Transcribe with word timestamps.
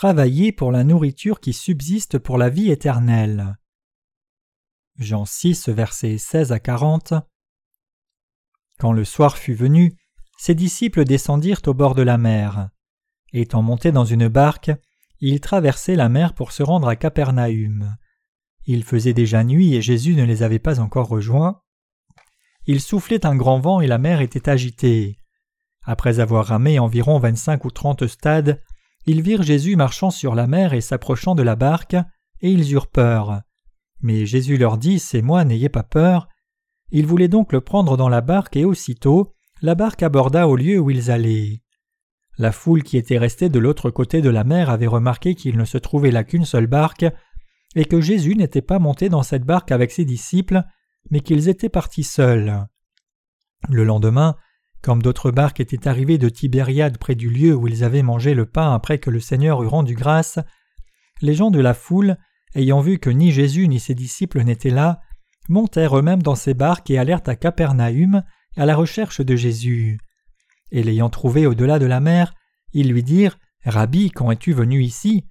Travaillez 0.00 0.50
pour 0.50 0.72
la 0.72 0.82
nourriture 0.82 1.40
qui 1.40 1.52
subsiste 1.52 2.18
pour 2.18 2.38
la 2.38 2.48
vie 2.48 2.70
éternelle. 2.70 3.58
Jean 4.96 5.26
6, 5.26 5.68
versets 5.68 6.16
16 6.16 6.52
à 6.52 6.58
40. 6.58 7.12
Quand 8.78 8.92
le 8.92 9.04
soir 9.04 9.36
fut 9.36 9.52
venu, 9.52 9.94
ses 10.38 10.54
disciples 10.54 11.04
descendirent 11.04 11.60
au 11.66 11.74
bord 11.74 11.94
de 11.94 12.00
la 12.00 12.16
mer. 12.16 12.70
Étant 13.34 13.60
montés 13.60 13.92
dans 13.92 14.06
une 14.06 14.28
barque, 14.28 14.70
ils 15.18 15.42
traversaient 15.42 15.96
la 15.96 16.08
mer 16.08 16.32
pour 16.32 16.52
se 16.52 16.62
rendre 16.62 16.88
à 16.88 16.96
Capernaum. 16.96 17.94
Il 18.64 18.84
faisait 18.84 19.12
déjà 19.12 19.44
nuit 19.44 19.74
et 19.74 19.82
Jésus 19.82 20.14
ne 20.14 20.24
les 20.24 20.42
avait 20.42 20.58
pas 20.58 20.80
encore 20.80 21.08
rejoints. 21.08 21.60
Il 22.64 22.80
soufflait 22.80 23.26
un 23.26 23.36
grand 23.36 23.60
vent 23.60 23.82
et 23.82 23.86
la 23.86 23.98
mer 23.98 24.22
était 24.22 24.48
agitée. 24.48 25.18
Après 25.82 26.20
avoir 26.20 26.46
ramé 26.46 26.78
environ 26.78 27.18
vingt-cinq 27.18 27.66
ou 27.66 27.70
trente 27.70 28.06
stades, 28.06 28.62
ils 29.06 29.22
virent 29.22 29.42
Jésus 29.42 29.76
marchant 29.76 30.10
sur 30.10 30.34
la 30.34 30.46
mer 30.46 30.74
et 30.74 30.80
s'approchant 30.80 31.34
de 31.34 31.42
la 31.42 31.56
barque, 31.56 31.96
et 32.40 32.50
ils 32.50 32.72
eurent 32.72 32.90
peur. 32.90 33.42
Mais 34.00 34.26
Jésus 34.26 34.56
leur 34.56 34.78
dit 34.78 34.98
C'est 34.98 35.22
moi, 35.22 35.44
n'ayez 35.44 35.68
pas 35.68 35.82
peur. 35.82 36.28
Ils 36.90 37.06
voulaient 37.06 37.28
donc 37.28 37.52
le 37.52 37.60
prendre 37.60 37.96
dans 37.96 38.08
la 38.08 38.20
barque, 38.20 38.56
et 38.56 38.64
aussitôt 38.64 39.34
la 39.62 39.74
barque 39.74 40.02
aborda 40.02 40.48
au 40.48 40.56
lieu 40.56 40.78
où 40.78 40.90
ils 40.90 41.10
allaient. 41.10 41.62
La 42.38 42.52
foule 42.52 42.82
qui 42.82 42.96
était 42.96 43.18
restée 43.18 43.50
de 43.50 43.58
l'autre 43.58 43.90
côté 43.90 44.22
de 44.22 44.30
la 44.30 44.44
mer 44.44 44.70
avait 44.70 44.86
remarqué 44.86 45.34
qu'il 45.34 45.58
ne 45.58 45.64
se 45.66 45.76
trouvait 45.76 46.10
là 46.10 46.24
qu'une 46.24 46.46
seule 46.46 46.66
barque, 46.66 47.04
et 47.76 47.84
que 47.84 48.00
Jésus 48.00 48.34
n'était 48.34 48.62
pas 48.62 48.78
monté 48.78 49.08
dans 49.08 49.22
cette 49.22 49.44
barque 49.44 49.72
avec 49.72 49.90
ses 49.90 50.04
disciples, 50.04 50.62
mais 51.10 51.20
qu'ils 51.20 51.48
étaient 51.48 51.68
partis 51.68 52.04
seuls. 52.04 52.66
Le 53.68 53.84
lendemain, 53.84 54.36
comme 54.82 55.02
d'autres 55.02 55.30
barques 55.30 55.60
étaient 55.60 55.88
arrivées 55.88 56.18
de 56.18 56.28
Tibériade 56.28 56.98
près 56.98 57.14
du 57.14 57.30
lieu 57.30 57.54
où 57.54 57.68
ils 57.68 57.84
avaient 57.84 58.02
mangé 58.02 58.34
le 58.34 58.46
pain 58.46 58.74
après 58.74 58.98
que 58.98 59.10
le 59.10 59.20
Seigneur 59.20 59.62
eut 59.62 59.66
rendu 59.66 59.94
grâce, 59.94 60.38
les 61.20 61.34
gens 61.34 61.50
de 61.50 61.60
la 61.60 61.74
foule, 61.74 62.16
ayant 62.54 62.80
vu 62.80 62.98
que 62.98 63.10
ni 63.10 63.30
Jésus 63.30 63.68
ni 63.68 63.78
ses 63.78 63.94
disciples 63.94 64.42
n'étaient 64.42 64.70
là, 64.70 65.00
montèrent 65.48 65.98
eux-mêmes 65.98 66.22
dans 66.22 66.34
ces 66.34 66.54
barques 66.54 66.90
et 66.90 66.98
allèrent 66.98 67.22
à 67.26 67.36
Capernaum 67.36 68.22
à 68.56 68.66
la 68.66 68.74
recherche 68.74 69.20
de 69.20 69.36
Jésus. 69.36 69.98
Et 70.70 70.82
l'ayant 70.82 71.10
trouvé 71.10 71.46
au-delà 71.46 71.78
de 71.78 71.86
la 71.86 72.00
mer, 72.00 72.34
ils 72.72 72.90
lui 72.90 73.02
dirent 73.02 73.38
Rabbi, 73.64 74.10
quand 74.10 74.30
es-tu 74.30 74.52
venu 74.52 74.82
ici? 74.82 75.26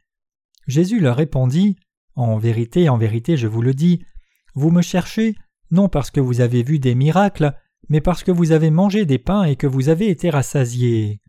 Jésus 0.68 1.00
leur 1.00 1.16
répondit 1.16 1.78
En 2.16 2.38
vérité, 2.38 2.90
en 2.90 2.98
vérité, 2.98 3.38
je 3.38 3.48
vous 3.48 3.62
le 3.62 3.74
dis, 3.74 4.06
vous 4.54 4.72
me 4.72 4.82
cherchez, 4.82 5.36
non 5.72 5.90
parce 5.90 6.12
que 6.12 6.20
vous 6.20 6.42
avez 6.42 6.64
vu 6.64 6.80
des 6.80 6.96
miracles, 6.96 7.56
mais 7.88 8.02
parce 8.02 8.24
que 8.24 8.32
vous 8.32 8.52
avez 8.52 8.70
mangé 8.70 9.06
des 9.06 9.20
pains 9.20 9.44
et 9.44 9.56
que 9.56 9.68
vous 9.68 9.90
avez 9.90 10.10
été 10.10 10.30
rassasiés. 10.30 11.22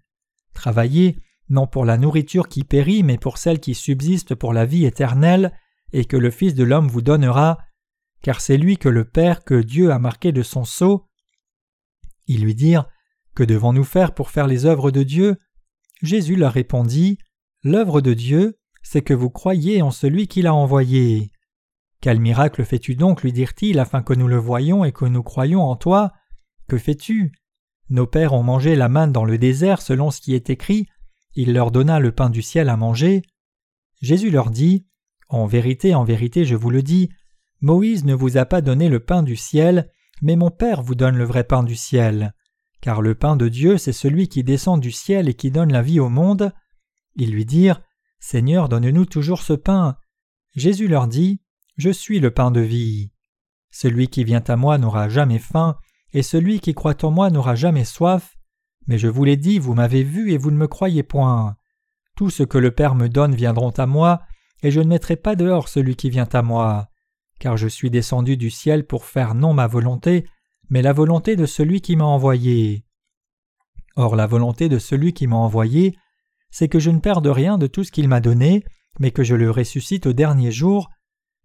Travaillez, 0.52 1.18
non 1.48 1.66
pour 1.66 1.84
la 1.84 1.96
nourriture 1.96 2.48
qui 2.48 2.64
périt, 2.64 3.02
mais 3.02 3.18
pour 3.18 3.38
celle 3.38 3.60
qui 3.60 3.74
subsiste 3.74 4.34
pour 4.34 4.52
la 4.52 4.66
vie 4.66 4.84
éternelle, 4.84 5.52
et 5.92 6.04
que 6.04 6.16
le 6.16 6.30
Fils 6.30 6.54
de 6.54 6.64
l'homme 6.64 6.88
vous 6.88 7.02
donnera, 7.02 7.58
car 8.22 8.40
c'est 8.40 8.56
lui 8.56 8.76
que 8.76 8.88
le 8.88 9.04
Père 9.04 9.44
que 9.44 9.60
Dieu 9.60 9.90
a 9.90 9.98
marqué 9.98 10.32
de 10.32 10.42
son 10.42 10.64
sceau. 10.64 11.08
Ils 12.26 12.44
lui 12.44 12.54
dirent 12.54 12.86
Que 13.34 13.42
devons-nous 13.42 13.84
faire 13.84 14.14
pour 14.14 14.30
faire 14.30 14.46
les 14.46 14.66
œuvres 14.66 14.90
de 14.90 15.02
Dieu? 15.02 15.36
Jésus 16.02 16.36
leur 16.36 16.52
répondit 16.52 17.18
L'œuvre 17.62 18.00
de 18.00 18.14
Dieu, 18.14 18.58
c'est 18.82 19.02
que 19.02 19.14
vous 19.14 19.30
croyez 19.30 19.82
en 19.82 19.90
celui 19.90 20.28
qui 20.28 20.42
l'a 20.42 20.54
envoyé. 20.54 21.32
Quel 22.00 22.20
miracle 22.20 22.64
fais-tu 22.64 22.94
donc? 22.94 23.22
lui 23.22 23.32
dirent-ils 23.32 23.78
afin 23.78 24.02
que 24.02 24.14
nous 24.14 24.28
le 24.28 24.38
voyions 24.38 24.84
et 24.84 24.92
que 24.92 25.04
nous 25.04 25.22
croyions 25.22 25.62
en 25.62 25.76
toi 25.76 26.12
que 26.70 26.78
fais-tu? 26.78 27.32
Nos 27.88 28.06
pères 28.06 28.32
ont 28.32 28.44
mangé 28.44 28.76
la 28.76 28.88
manne 28.88 29.10
dans 29.10 29.24
le 29.24 29.38
désert 29.38 29.82
selon 29.82 30.12
ce 30.12 30.20
qui 30.20 30.36
est 30.36 30.50
écrit, 30.50 30.86
il 31.34 31.52
leur 31.52 31.72
donna 31.72 31.98
le 31.98 32.12
pain 32.12 32.30
du 32.30 32.42
ciel 32.42 32.68
à 32.68 32.76
manger. 32.76 33.22
Jésus 34.00 34.30
leur 34.30 34.50
dit 34.50 34.86
En 35.28 35.46
vérité, 35.46 35.96
en 35.96 36.04
vérité, 36.04 36.44
je 36.44 36.54
vous 36.54 36.70
le 36.70 36.84
dis, 36.84 37.10
Moïse 37.60 38.04
ne 38.04 38.14
vous 38.14 38.36
a 38.36 38.44
pas 38.44 38.60
donné 38.60 38.88
le 38.88 39.00
pain 39.00 39.24
du 39.24 39.34
ciel, 39.34 39.90
mais 40.22 40.36
mon 40.36 40.52
Père 40.52 40.80
vous 40.82 40.94
donne 40.94 41.16
le 41.16 41.24
vrai 41.24 41.42
pain 41.42 41.64
du 41.64 41.74
ciel. 41.74 42.34
Car 42.80 43.02
le 43.02 43.16
pain 43.16 43.34
de 43.34 43.48
Dieu, 43.48 43.76
c'est 43.76 43.92
celui 43.92 44.28
qui 44.28 44.44
descend 44.44 44.80
du 44.80 44.92
ciel 44.92 45.28
et 45.28 45.34
qui 45.34 45.50
donne 45.50 45.72
la 45.72 45.82
vie 45.82 45.98
au 45.98 46.08
monde. 46.08 46.52
Ils 47.16 47.32
lui 47.32 47.44
dirent 47.44 47.82
Seigneur, 48.20 48.68
donne-nous 48.68 49.06
toujours 49.06 49.42
ce 49.42 49.54
pain. 49.54 49.96
Jésus 50.54 50.86
leur 50.86 51.08
dit 51.08 51.40
Je 51.76 51.90
suis 51.90 52.20
le 52.20 52.30
pain 52.30 52.52
de 52.52 52.60
vie. 52.60 53.10
Celui 53.72 54.06
qui 54.06 54.22
vient 54.22 54.44
à 54.46 54.54
moi 54.54 54.78
n'aura 54.78 55.08
jamais 55.08 55.40
faim, 55.40 55.76
et 56.12 56.22
celui 56.22 56.60
qui 56.60 56.74
croit 56.74 57.04
en 57.04 57.10
moi 57.10 57.30
n'aura 57.30 57.54
jamais 57.54 57.84
soif. 57.84 58.36
Mais 58.86 58.98
je 58.98 59.08
vous 59.08 59.24
l'ai 59.24 59.36
dit, 59.36 59.58
vous 59.58 59.74
m'avez 59.74 60.02
vu 60.02 60.32
et 60.32 60.38
vous 60.38 60.50
ne 60.50 60.56
me 60.56 60.66
croyez 60.66 61.02
point. 61.02 61.56
Tout 62.16 62.30
ce 62.30 62.42
que 62.42 62.58
le 62.58 62.70
Père 62.70 62.94
me 62.94 63.08
donne 63.08 63.34
viendront 63.34 63.70
à 63.70 63.86
moi, 63.86 64.20
et 64.62 64.70
je 64.70 64.80
ne 64.80 64.88
mettrai 64.88 65.16
pas 65.16 65.36
dehors 65.36 65.68
celui 65.68 65.96
qui 65.96 66.10
vient 66.10 66.28
à 66.32 66.42
moi. 66.42 66.88
Car 67.38 67.56
je 67.56 67.68
suis 67.68 67.90
descendu 67.90 68.36
du 68.36 68.50
ciel 68.50 68.86
pour 68.86 69.04
faire 69.04 69.34
non 69.34 69.54
ma 69.54 69.66
volonté, 69.66 70.26
mais 70.68 70.82
la 70.82 70.92
volonté 70.92 71.36
de 71.36 71.46
celui 71.46 71.80
qui 71.80 71.96
m'a 71.96 72.04
envoyé. 72.04 72.84
Or 73.96 74.16
la 74.16 74.26
volonté 74.26 74.68
de 74.68 74.78
celui 74.78 75.12
qui 75.12 75.26
m'a 75.26 75.36
envoyé, 75.36 75.96
c'est 76.50 76.68
que 76.68 76.78
je 76.78 76.90
ne 76.90 76.98
perde 76.98 77.26
rien 77.26 77.58
de 77.58 77.66
tout 77.66 77.84
ce 77.84 77.92
qu'il 77.92 78.08
m'a 78.08 78.20
donné, 78.20 78.64
mais 78.98 79.10
que 79.10 79.22
je 79.22 79.34
le 79.34 79.50
ressuscite 79.50 80.06
au 80.06 80.12
dernier 80.12 80.52
jour. 80.52 80.90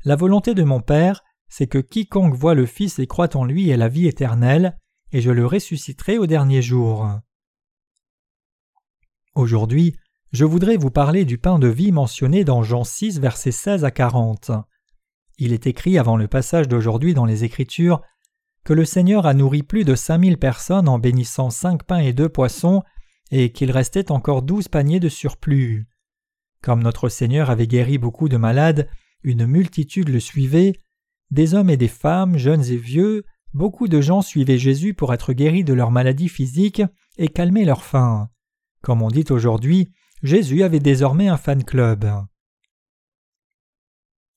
La 0.03 0.15
volonté 0.15 0.53
de 0.53 0.63
mon 0.63 0.81
Père, 0.81 1.23
c'est 1.57 1.67
que 1.67 1.77
quiconque 1.77 2.33
voit 2.33 2.53
le 2.53 2.65
Fils 2.65 2.99
et 2.99 3.07
croit 3.07 3.37
en 3.37 3.45
lui 3.45 3.69
ait 3.69 3.77
la 3.77 3.87
vie 3.87 4.07
éternelle, 4.07 4.77
et 5.13 5.21
je 5.21 5.31
le 5.31 5.45
ressusciterai 5.45 6.17
au 6.17 6.25
dernier 6.25 6.61
jour. 6.61 7.09
Aujourd'hui, 9.35 9.95
je 10.33 10.43
voudrais 10.43 10.75
vous 10.75 10.91
parler 10.91 11.23
du 11.23 11.37
pain 11.37 11.57
de 11.57 11.69
vie 11.69 11.93
mentionné 11.93 12.43
dans 12.43 12.61
Jean 12.61 12.83
6, 12.83 13.21
versets 13.21 13.53
16 13.53 13.85
à 13.85 13.91
40. 13.91 14.51
Il 15.37 15.53
est 15.53 15.65
écrit 15.65 15.97
avant 15.97 16.17
le 16.17 16.27
passage 16.27 16.67
d'aujourd'hui 16.67 17.13
dans 17.13 17.23
les 17.23 17.45
Écritures 17.45 18.01
que 18.65 18.73
le 18.73 18.83
Seigneur 18.83 19.25
a 19.25 19.33
nourri 19.33 19.63
plus 19.63 19.85
de 19.85 19.95
cinq 19.95 20.17
mille 20.17 20.37
personnes 20.37 20.89
en 20.89 20.99
bénissant 20.99 21.51
cinq 21.51 21.83
pains 21.83 21.99
et 21.99 22.11
deux 22.11 22.27
poissons, 22.27 22.83
et 23.31 23.53
qu'il 23.53 23.71
restait 23.71 24.11
encore 24.11 24.41
douze 24.41 24.67
paniers 24.67 24.99
de 24.99 25.07
surplus. 25.07 25.87
Comme 26.61 26.83
notre 26.83 27.07
Seigneur 27.07 27.49
avait 27.49 27.65
guéri 27.65 27.97
beaucoup 27.97 28.27
de 28.27 28.35
malades, 28.35 28.89
une 29.23 29.45
multitude 29.45 30.09
le 30.09 30.19
suivait, 30.19 30.73
des 31.31 31.53
hommes 31.53 31.69
et 31.69 31.77
des 31.77 31.87
femmes, 31.87 32.37
jeunes 32.37 32.65
et 32.65 32.77
vieux, 32.77 33.23
beaucoup 33.53 33.87
de 33.87 34.01
gens 34.01 34.21
suivaient 34.21 34.57
Jésus 34.57 34.93
pour 34.93 35.13
être 35.13 35.33
guéris 35.33 35.63
de 35.63 35.73
leurs 35.73 35.91
maladies 35.91 36.29
physiques 36.29 36.83
et 37.17 37.27
calmer 37.27 37.65
leur 37.65 37.83
faim. 37.83 38.29
Comme 38.81 39.01
on 39.01 39.09
dit 39.09 39.25
aujourd'hui, 39.29 39.91
Jésus 40.23 40.63
avait 40.63 40.79
désormais 40.79 41.27
un 41.27 41.37
fan 41.37 41.63
club. 41.63 42.07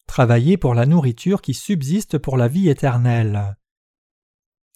Travailler 0.06 0.56
pour 0.56 0.74
la 0.74 0.86
nourriture 0.86 1.42
qui 1.42 1.54
subsiste 1.54 2.18
pour 2.18 2.36
la 2.36 2.48
vie 2.48 2.68
éternelle. 2.68 3.56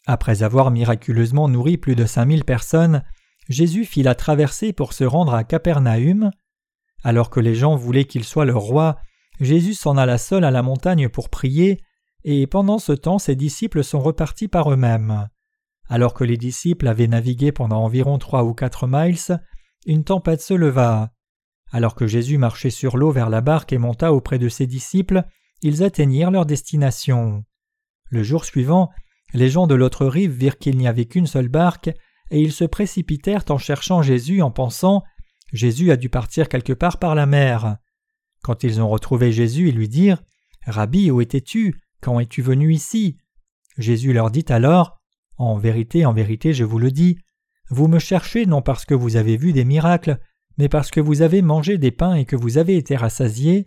Après 0.07 0.43
avoir 0.43 0.71
miraculeusement 0.71 1.49
nourri 1.49 1.79
plus 1.79 1.95
de 1.95 2.05
cinq 2.05 2.27
mille 2.27 2.45
personnes, 2.45 3.03
Jésus 3.49 3.85
fit 3.85 4.03
la 4.03 4.15
traversée 4.15 4.73
pour 4.73 4.93
se 4.93 5.05
rendre 5.05 5.35
à 5.35 5.45
Capernaum. 5.45 6.31
Alors 7.05 7.31
que 7.31 7.41
les 7.41 7.55
gens 7.55 7.77
voulaient 7.77 8.05
qu'il 8.05 8.25
soit 8.25 8.45
leur 8.45 8.61
roi, 8.61 8.99
Jésus 9.41 9.75
s'en 9.75 9.97
alla 9.97 10.19
seul 10.19 10.45
à 10.45 10.51
la 10.51 10.63
montagne 10.63 11.09
pour 11.09 11.29
prier, 11.29 11.83
et 12.25 12.47
pendant 12.47 12.79
ce 12.79 12.93
temps 12.93 13.19
ses 13.19 13.37
disciples 13.37 13.85
sont 13.85 14.01
repartis 14.01 14.49
par 14.49 14.73
eux-mêmes. 14.73 15.29
Alors 15.89 16.15
que 16.15 16.25
les 16.25 16.37
disciples 16.37 16.89
avaient 16.89 17.09
navigué 17.09 17.53
pendant 17.53 17.83
environ 17.83 18.19
trois 18.19 18.45
ou 18.45 18.55
quatre 18.55 18.87
miles, 18.87 19.41
une 19.87 20.05
tempête 20.05 20.41
se 20.41 20.55
leva. 20.55 21.13
Alors 21.71 21.95
que 21.95 22.07
Jésus 22.07 22.39
marchait 22.39 22.71
sur 22.71 22.97
l'eau 22.97 23.11
vers 23.11 23.31
la 23.31 23.41
barque 23.41 23.73
et 23.73 23.79
monta 23.79 24.13
auprès 24.13 24.39
de 24.39 24.49
ses 24.49 24.67
disciples, 24.67 25.25
ils 25.63 25.83
atteignirent 25.83 26.31
leur 26.31 26.47
destination. 26.47 27.45
Le 28.11 28.23
jour 28.23 28.45
suivant, 28.45 28.91
les 29.33 29.49
gens 29.49 29.67
de 29.67 29.75
l'autre 29.75 30.07
rive 30.07 30.33
virent 30.33 30.59
qu'il 30.59 30.77
n'y 30.77 30.87
avait 30.87 31.07
qu'une 31.07 31.27
seule 31.27 31.49
barque, 31.49 31.91
et 32.31 32.41
ils 32.41 32.53
se 32.53 32.65
précipitèrent 32.65 33.45
en 33.49 33.59
cherchant 33.59 34.03
Jésus 34.03 34.43
en 34.43 34.51
pensant 34.51 35.03
Jésus 35.53 35.91
a 35.91 35.97
dû 35.97 36.09
partir 36.09 36.49
quelque 36.49 36.73
part 36.73 36.99
par 36.99 37.15
la 37.15 37.27
mer. 37.27 37.77
Quand 38.43 38.65
ils 38.65 38.81
ont 38.81 38.89
retrouvé 38.89 39.33
Jésus, 39.33 39.69
ils 39.69 39.77
lui 39.77 39.89
dirent 39.89 40.23
Rabbi, 40.67 41.11
où 41.11 41.21
étais-tu? 41.21 41.81
Quand 42.03 42.21
es-tu 42.21 42.43
venu 42.43 42.73
ici? 42.73 43.17
Jésus 43.79 44.13
leur 44.13 44.31
dit 44.31 44.45
alors 44.49 44.99
En 45.39 45.57
vérité, 45.57 46.05
en 46.05 46.13
vérité, 46.13 46.53
je 46.53 46.65
vous 46.65 46.79
le 46.79 46.91
dis, 46.91 47.19
vous 47.71 47.89
me 47.89 47.99
cherchez 47.99 48.45
non 48.45 48.61
parce 48.61 48.85
que 48.85 48.95
vous 48.95 49.17
avez 49.17 49.39
vu 49.39 49.53
des 49.53 49.65
miracles, 49.65 50.19
mais 50.59 50.69
parce 50.69 50.91
que 50.91 51.01
vous 51.01 51.23
avez 51.23 51.41
mangé 51.41 51.79
des 51.79 51.93
pains 51.93 52.15
et 52.15 52.27
que 52.27 52.37
vous 52.37 52.59
avez 52.59 52.77
été 52.77 52.97
rassasiés. 52.97 53.65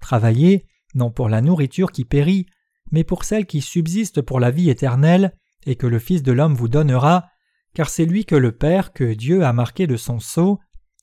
Travaillez, 0.00 0.64
non 0.94 1.10
pour 1.10 1.28
la 1.28 1.42
nourriture 1.42 1.92
qui 1.92 2.04
périt, 2.04 2.46
mais 2.90 3.04
pour 3.04 3.24
celle 3.24 3.46
qui 3.46 3.60
subsiste 3.60 4.22
pour 4.22 4.40
la 4.40 4.50
vie 4.50 4.70
éternelle, 4.70 5.36
et 5.66 5.76
que 5.76 5.86
le 5.86 5.98
Fils 5.98 6.22
de 6.22 6.32
l'homme 6.32 6.54
vous 6.54 6.68
donnera, 6.68 7.28
car 7.74 7.88
c'est 7.88 8.04
lui 8.04 8.24
que 8.24 8.34
le 8.34 8.52
Père, 8.52 8.92
que 8.92 9.12
Dieu 9.14 9.44
a 9.44 9.52
marqué 9.52 9.86
de 9.86 9.96
son 9.96 10.18
sceau. 10.18 10.60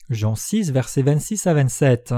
Jean 0.09 0.35
6, 0.35 0.71
versets 0.71 1.03
26 1.03 1.47
à 1.47 1.53
27. 1.53 2.13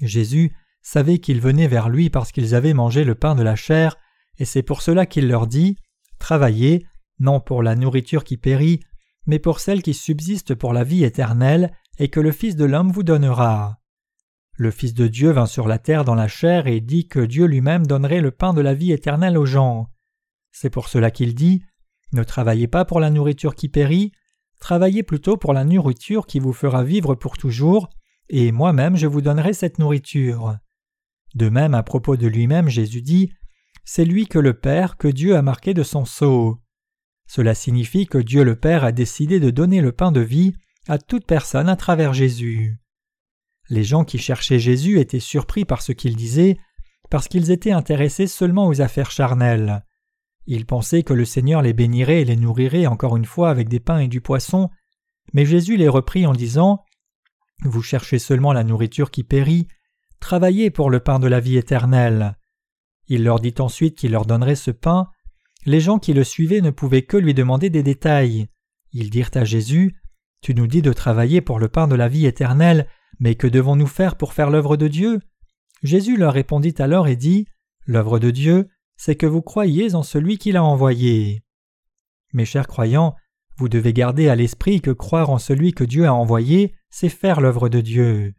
Jésus 0.00 0.54
savaient 0.82 1.18
qu'ils 1.18 1.40
venaient 1.40 1.68
vers 1.68 1.88
lui 1.88 2.10
parce 2.10 2.32
qu'ils 2.32 2.54
avaient 2.54 2.74
mangé 2.74 3.04
le 3.04 3.14
pain 3.14 3.34
de 3.34 3.42
la 3.42 3.56
chair, 3.56 3.96
et 4.38 4.44
c'est 4.44 4.62
pour 4.62 4.82
cela 4.82 5.06
qu'il 5.06 5.28
leur 5.28 5.46
dit 5.46 5.76
Travaillez, 6.18 6.86
non 7.18 7.40
pour 7.40 7.62
la 7.62 7.74
nourriture 7.74 8.24
qui 8.24 8.36
périt, 8.36 8.80
mais 9.26 9.38
pour 9.38 9.60
celle 9.60 9.82
qui 9.82 9.94
subsiste 9.94 10.54
pour 10.54 10.72
la 10.72 10.84
vie 10.84 11.04
éternelle, 11.04 11.72
et 11.98 12.08
que 12.08 12.20
le 12.20 12.32
Fils 12.32 12.56
de 12.56 12.64
l'homme 12.64 12.90
vous 12.90 13.02
donnera. 13.02 13.78
Le 14.56 14.70
Fils 14.70 14.94
de 14.94 15.06
Dieu 15.06 15.30
vint 15.30 15.46
sur 15.46 15.68
la 15.68 15.78
terre 15.78 16.04
dans 16.04 16.14
la 16.14 16.28
chair 16.28 16.66
et 16.66 16.80
dit 16.80 17.08
que 17.08 17.20
Dieu 17.20 17.46
lui-même 17.46 17.86
donnerait 17.86 18.20
le 18.20 18.30
pain 18.30 18.52
de 18.52 18.60
la 18.60 18.74
vie 18.74 18.92
éternelle 18.92 19.38
aux 19.38 19.46
gens. 19.46 19.88
C'est 20.50 20.70
pour 20.70 20.88
cela 20.88 21.10
qu'il 21.10 21.34
dit 21.34 21.62
Ne 22.12 22.24
travaillez 22.24 22.68
pas 22.68 22.84
pour 22.84 23.00
la 23.00 23.10
nourriture 23.10 23.54
qui 23.54 23.68
périt, 23.68 24.12
travaillez 24.60 25.02
plutôt 25.02 25.36
pour 25.36 25.52
la 25.52 25.64
nourriture 25.64 26.26
qui 26.26 26.38
vous 26.38 26.52
fera 26.52 26.84
vivre 26.84 27.14
pour 27.14 27.38
toujours, 27.38 27.88
et 28.28 28.52
moi-même 28.52 28.96
je 28.96 29.06
vous 29.06 29.22
donnerai 29.22 29.52
cette 29.52 29.78
nourriture. 29.78 30.56
De 31.34 31.48
même, 31.48 31.74
à 31.74 31.82
propos 31.82 32.16
de 32.16 32.26
lui-même, 32.26 32.68
Jésus 32.68 33.02
dit 33.02 33.32
C'est 33.84 34.04
lui 34.04 34.26
que 34.26 34.38
le 34.38 34.54
Père, 34.54 34.96
que 34.96 35.08
Dieu 35.08 35.36
a 35.36 35.42
marqué 35.42 35.74
de 35.74 35.82
son 35.82 36.04
sceau. 36.04 36.60
Cela 37.26 37.54
signifie 37.54 38.06
que 38.06 38.18
Dieu 38.18 38.44
le 38.44 38.56
Père 38.56 38.84
a 38.84 38.92
décidé 38.92 39.40
de 39.40 39.50
donner 39.50 39.80
le 39.80 39.92
pain 39.92 40.12
de 40.12 40.20
vie 40.20 40.52
à 40.88 40.98
toute 40.98 41.26
personne 41.26 41.68
à 41.68 41.76
travers 41.76 42.12
Jésus. 42.12 42.78
Les 43.70 43.84
gens 43.84 44.04
qui 44.04 44.18
cherchaient 44.18 44.58
Jésus 44.58 44.98
étaient 44.98 45.20
surpris 45.20 45.64
par 45.64 45.80
ce 45.80 45.92
qu'il 45.92 46.16
disait, 46.16 46.58
parce 47.08 47.28
qu'ils 47.28 47.50
étaient 47.50 47.72
intéressés 47.72 48.26
seulement 48.26 48.66
aux 48.66 48.80
affaires 48.80 49.10
charnelles. 49.10 49.84
Ils 50.46 50.66
pensaient 50.66 51.04
que 51.04 51.14
le 51.14 51.24
Seigneur 51.24 51.62
les 51.62 51.72
bénirait 51.72 52.22
et 52.22 52.24
les 52.24 52.36
nourrirait 52.36 52.86
encore 52.86 53.16
une 53.16 53.24
fois 53.24 53.50
avec 53.50 53.68
des 53.68 53.80
pains 53.80 54.00
et 54.00 54.08
du 54.08 54.20
poisson, 54.20 54.70
mais 55.32 55.46
Jésus 55.46 55.76
les 55.76 55.88
reprit 55.88 56.26
en 56.26 56.32
disant 56.32 56.84
Vous 57.62 57.82
cherchez 57.82 58.18
seulement 58.18 58.52
la 58.52 58.64
nourriture 58.64 59.10
qui 59.10 59.22
périt, 59.22 59.68
travaillez 60.22 60.70
pour 60.70 60.88
le 60.88 61.00
pain 61.00 61.18
de 61.18 61.26
la 61.26 61.40
vie 61.40 61.58
éternelle. 61.58 62.38
Il 63.08 63.24
leur 63.24 63.40
dit 63.40 63.54
ensuite 63.58 63.98
qu'il 63.98 64.12
leur 64.12 64.24
donnerait 64.24 64.56
ce 64.56 64.70
pain. 64.70 65.10
Les 65.66 65.80
gens 65.80 65.98
qui 65.98 66.14
le 66.14 66.24
suivaient 66.24 66.62
ne 66.62 66.70
pouvaient 66.70 67.02
que 67.02 67.18
lui 67.18 67.34
demander 67.34 67.68
des 67.68 67.82
détails. 67.82 68.46
Ils 68.92 69.10
dirent 69.10 69.30
à 69.34 69.44
Jésus 69.44 70.00
Tu 70.40 70.54
nous 70.54 70.66
dis 70.66 70.80
de 70.80 70.92
travailler 70.92 71.42
pour 71.42 71.58
le 71.58 71.68
pain 71.68 71.88
de 71.88 71.94
la 71.94 72.08
vie 72.08 72.24
éternelle, 72.24 72.88
mais 73.20 73.34
que 73.34 73.46
devons-nous 73.46 73.86
faire 73.86 74.16
pour 74.16 74.32
faire 74.32 74.48
l'œuvre 74.48 74.76
de 74.76 74.88
Dieu? 74.88 75.20
Jésus 75.82 76.16
leur 76.16 76.32
répondit 76.32 76.74
alors 76.78 77.08
et 77.08 77.16
dit 77.16 77.46
L'œuvre 77.84 78.18
de 78.18 78.30
Dieu, 78.30 78.68
c'est 78.96 79.16
que 79.16 79.26
vous 79.26 79.42
croyez 79.42 79.94
en 79.94 80.02
celui 80.02 80.38
qui 80.38 80.52
l'a 80.52 80.64
envoyé. 80.64 81.42
Mes 82.32 82.44
chers 82.44 82.68
croyants, 82.68 83.16
vous 83.56 83.68
devez 83.68 83.92
garder 83.92 84.28
à 84.28 84.36
l'esprit 84.36 84.80
que 84.80 84.92
croire 84.92 85.30
en 85.30 85.38
celui 85.38 85.72
que 85.72 85.84
Dieu 85.84 86.06
a 86.06 86.14
envoyé, 86.14 86.74
c'est 86.90 87.08
faire 87.08 87.40
l'œuvre 87.40 87.68
de 87.68 87.80
Dieu. 87.80 88.34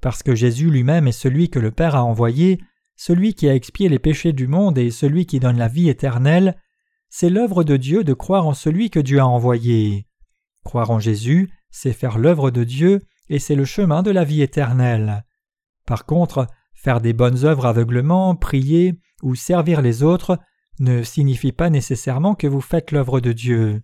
Parce 0.00 0.22
que 0.22 0.34
Jésus 0.34 0.70
lui-même 0.70 1.06
est 1.06 1.12
celui 1.12 1.50
que 1.50 1.58
le 1.58 1.70
Père 1.70 1.94
a 1.94 2.04
envoyé, 2.04 2.60
celui 2.96 3.34
qui 3.34 3.48
a 3.48 3.54
expié 3.54 3.88
les 3.88 3.98
péchés 3.98 4.32
du 4.32 4.46
monde 4.46 4.78
et 4.78 4.90
celui 4.90 5.26
qui 5.26 5.40
donne 5.40 5.58
la 5.58 5.68
vie 5.68 5.88
éternelle, 5.88 6.56
c'est 7.08 7.30
l'œuvre 7.30 7.64
de 7.64 7.76
Dieu 7.76 8.04
de 8.04 8.14
croire 8.14 8.46
en 8.46 8.54
celui 8.54 8.90
que 8.90 9.00
Dieu 9.00 9.20
a 9.20 9.26
envoyé. 9.26 10.06
Croire 10.64 10.90
en 10.90 10.98
Jésus, 10.98 11.50
c'est 11.70 11.92
faire 11.92 12.18
l'œuvre 12.18 12.50
de 12.50 12.64
Dieu 12.64 13.00
et 13.28 13.38
c'est 13.38 13.54
le 13.54 13.64
chemin 13.64 14.02
de 14.02 14.10
la 14.10 14.24
vie 14.24 14.42
éternelle. 14.42 15.24
Par 15.86 16.06
contre, 16.06 16.46
faire 16.74 17.00
des 17.00 17.12
bonnes 17.12 17.44
œuvres 17.44 17.66
aveuglement, 17.66 18.34
prier 18.36 19.00
ou 19.22 19.34
servir 19.34 19.82
les 19.82 20.02
autres 20.02 20.38
ne 20.78 21.02
signifie 21.02 21.52
pas 21.52 21.70
nécessairement 21.70 22.34
que 22.34 22.46
vous 22.46 22.60
faites 22.60 22.90
l'œuvre 22.90 23.20
de 23.20 23.32
Dieu. 23.32 23.80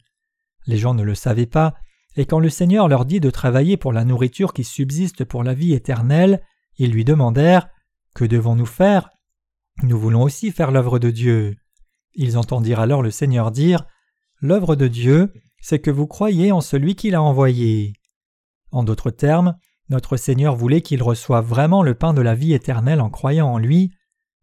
Les 0.67 0.79
gens 0.79 0.95
ne 0.95 1.03
le 1.03 1.15
savaient 1.15 1.47
pas, 1.47 1.75
et 2.17 2.25
quand 2.25 2.39
le 2.39 2.49
Seigneur 2.49 2.89
leur 2.89 3.05
dit 3.05 3.21
de 3.21 3.31
travailler 3.31 3.77
pour 3.77 3.93
la 3.93 4.05
nourriture 4.05 4.53
qui 4.53 4.65
subsiste 4.65 5.25
pour 5.25 5.45
la 5.45 5.55
vie 5.55 5.75
éternelle, 5.75 6.43
ils 6.79 6.91
lui 6.91 7.05
demandèrent 7.05 7.69
Que 8.15 8.25
devons-nous 8.25 8.67
faire? 8.67 9.11
Nous 9.83 9.99
voulons 9.99 10.23
aussi 10.23 10.51
faire 10.51 10.71
l'œuvre 10.71 10.99
de 10.99 11.11
Dieu. 11.11 11.57
Ils 12.15 12.39
entendirent 12.39 12.81
alors 12.81 13.03
le 13.03 13.11
Seigneur 13.11 13.51
dire 13.51 13.85
L'œuvre 14.41 14.77
de 14.77 14.89
Dieu, 14.89 15.33
c'est 15.61 15.79
que 15.79 15.91
vous 15.91 16.07
croyez 16.07 16.53
en 16.53 16.63
celui 16.63 16.95
qui 16.95 17.11
l'a 17.11 17.23
envoyé. 17.23 17.93
En 18.71 18.83
d'autres 18.83 19.11
termes, 19.11 19.57
notre 19.89 20.17
Seigneur 20.17 20.57
voulait 20.57 20.81
qu'ils 20.81 21.03
reçoivent 21.03 21.47
vraiment 21.47 21.83
le 21.83 21.95
pain 21.95 22.15
de 22.15 22.23
la 22.23 22.35
vie 22.35 22.55
éternelle 22.55 23.01
en 23.01 23.11
croyant 23.11 23.49
en 23.49 23.59
lui. 23.59 23.93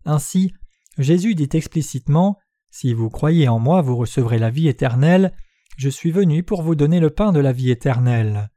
Ainsi, 0.06 0.54
Jésus 0.98 1.34
dit 1.34 1.50
explicitement 1.54 2.38
Si 2.70 2.94
vous 2.94 3.10
croyez 3.10 3.48
en 3.48 3.60
moi, 3.60 3.82
vous 3.82 3.98
recevrez 3.98 4.38
la 4.38 4.52
vie 4.52 4.68
éternelle. 4.68 5.34
Je 5.78 5.90
suis 5.90 6.12
venu 6.12 6.44
pour 6.44 6.62
vous 6.62 6.76
donner 6.76 7.00
le 7.00 7.10
pain 7.10 7.32
de 7.32 7.40
la 7.40 7.52
vie 7.52 7.72
éternelle. 7.72 8.52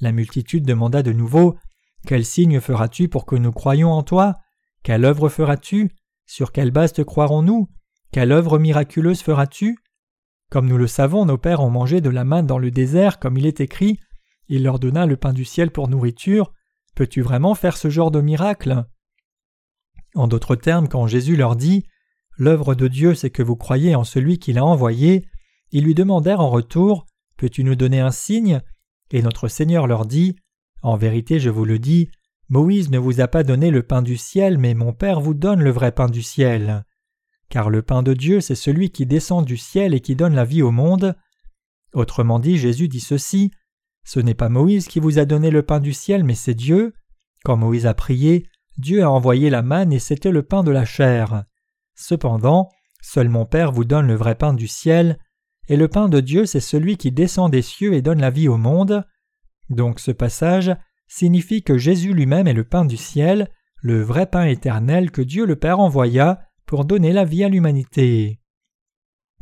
La 0.00 0.12
multitude 0.12 0.64
demanda 0.64 1.02
de 1.02 1.12
nouveau 1.12 1.58
Quel 2.06 2.24
signe 2.24 2.60
feras-tu 2.60 3.08
pour 3.08 3.26
que 3.26 3.36
nous 3.36 3.52
croyions 3.52 3.92
en 3.92 4.02
toi? 4.02 4.36
Quelle 4.82 5.04
œuvre 5.04 5.28
feras-tu? 5.28 5.90
Sur 6.26 6.52
quelle 6.52 6.70
base 6.70 6.92
te 6.92 7.02
croirons-nous? 7.02 7.68
Quelle 8.12 8.32
œuvre 8.32 8.58
miraculeuse 8.58 9.20
feras-tu? 9.20 9.78
Comme 10.50 10.66
nous 10.66 10.78
le 10.78 10.86
savons, 10.86 11.26
nos 11.26 11.38
pères 11.38 11.60
ont 11.60 11.70
mangé 11.70 12.00
de 12.00 12.10
la 12.10 12.24
main 12.24 12.42
dans 12.42 12.58
le 12.58 12.70
désert, 12.70 13.18
comme 13.18 13.36
il 13.36 13.46
est 13.46 13.60
écrit 13.60 13.98
il 14.50 14.64
leur 14.64 14.80
donna 14.80 15.06
le 15.06 15.16
pain 15.16 15.32
du 15.32 15.44
ciel 15.44 15.70
pour 15.70 15.88
nourriture. 15.88 16.52
Peux-tu 16.96 17.22
vraiment 17.22 17.54
faire 17.54 17.76
ce 17.76 17.88
genre 17.88 18.10
de 18.10 18.20
miracle? 18.20 18.84
En 20.16 20.26
d'autres 20.26 20.56
termes, 20.56 20.88
quand 20.88 21.06
Jésus 21.06 21.36
leur 21.36 21.54
dit 21.54 21.86
L'œuvre 22.36 22.74
de 22.74 22.88
Dieu, 22.88 23.14
c'est 23.14 23.30
que 23.30 23.44
vous 23.44 23.54
croyez 23.54 23.94
en 23.94 24.02
celui 24.02 24.40
qui 24.40 24.52
l'a 24.52 24.64
envoyé, 24.64 25.24
ils 25.72 25.84
lui 25.84 25.94
demandèrent 25.94 26.40
en 26.40 26.50
retour 26.50 27.06
Peux-tu 27.36 27.64
nous 27.64 27.74
donner 27.74 28.00
un 28.00 28.10
signe? 28.10 28.60
Et 29.10 29.22
notre 29.22 29.48
Seigneur 29.48 29.86
leur 29.86 30.04
dit 30.04 30.36
En 30.82 30.96
vérité, 30.96 31.40
je 31.40 31.50
vous 31.50 31.64
le 31.64 31.78
dis, 31.78 32.10
Moïse 32.48 32.90
ne 32.90 32.98
vous 32.98 33.20
a 33.20 33.28
pas 33.28 33.42
donné 33.42 33.70
le 33.70 33.82
pain 33.82 34.02
du 34.02 34.16
ciel, 34.16 34.58
mais 34.58 34.74
mon 34.74 34.92
Père 34.92 35.20
vous 35.20 35.34
donne 35.34 35.62
le 35.62 35.70
vrai 35.70 35.92
pain 35.92 36.08
du 36.08 36.22
ciel. 36.22 36.84
Car 37.48 37.70
le 37.70 37.82
pain 37.82 38.02
de 38.02 38.14
Dieu, 38.14 38.40
c'est 38.40 38.54
celui 38.54 38.90
qui 38.90 39.06
descend 39.06 39.44
du 39.44 39.56
ciel 39.56 39.94
et 39.94 40.00
qui 40.00 40.16
donne 40.16 40.34
la 40.34 40.44
vie 40.44 40.62
au 40.62 40.70
monde. 40.70 41.16
Autrement 41.94 42.38
dit, 42.38 42.58
Jésus 42.58 42.88
dit 42.88 43.00
ceci 43.00 43.50
ce 44.04 44.20
n'est 44.20 44.34
pas 44.34 44.48
Moïse 44.48 44.88
qui 44.88 45.00
vous 45.00 45.18
a 45.18 45.24
donné 45.24 45.50
le 45.50 45.62
pain 45.62 45.80
du 45.80 45.92
ciel, 45.92 46.24
mais 46.24 46.34
c'est 46.34 46.54
Dieu. 46.54 46.94
Quand 47.44 47.56
Moïse 47.56 47.86
a 47.86 47.94
prié, 47.94 48.48
Dieu 48.76 49.02
a 49.02 49.10
envoyé 49.10 49.50
la 49.50 49.62
manne 49.62 49.92
et 49.92 49.98
c'était 49.98 50.32
le 50.32 50.42
pain 50.42 50.62
de 50.62 50.70
la 50.70 50.84
chair. 50.84 51.44
Cependant, 51.94 52.68
seul 53.02 53.28
mon 53.28 53.46
Père 53.46 53.72
vous 53.72 53.84
donne 53.84 54.06
le 54.06 54.14
vrai 54.14 54.34
pain 54.34 54.52
du 54.52 54.66
ciel, 54.66 55.18
et 55.70 55.76
le 55.76 55.88
pain 55.88 56.08
de 56.08 56.20
Dieu 56.20 56.44
c'est 56.44 56.60
celui 56.60 56.98
qui 56.98 57.12
descend 57.12 57.50
des 57.50 57.62
cieux 57.62 57.94
et 57.94 58.02
donne 58.02 58.20
la 58.20 58.30
vie 58.30 58.48
au 58.48 58.58
monde. 58.58 59.06
Donc 59.70 60.00
ce 60.00 60.10
passage 60.10 60.76
signifie 61.06 61.62
que 61.62 61.78
Jésus 61.78 62.12
lui-même 62.12 62.46
est 62.46 62.52
le 62.52 62.64
pain 62.64 62.84
du 62.84 62.96
ciel, 62.96 63.48
le 63.80 64.02
vrai 64.02 64.26
pain 64.26 64.44
éternel 64.44 65.10
que 65.10 65.22
Dieu 65.22 65.46
le 65.46 65.56
Père 65.56 65.80
envoya 65.80 66.42
pour 66.66 66.84
donner 66.84 67.12
la 67.12 67.24
vie 67.24 67.44
à 67.44 67.48
l'humanité. 67.48 68.40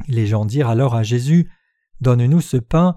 Les 0.06 0.26
gens 0.26 0.44
dirent 0.44 0.68
alors 0.68 0.94
à 0.94 1.02
Jésus 1.02 1.50
Donne-nous 2.00 2.40
ce 2.40 2.58
pain, 2.58 2.94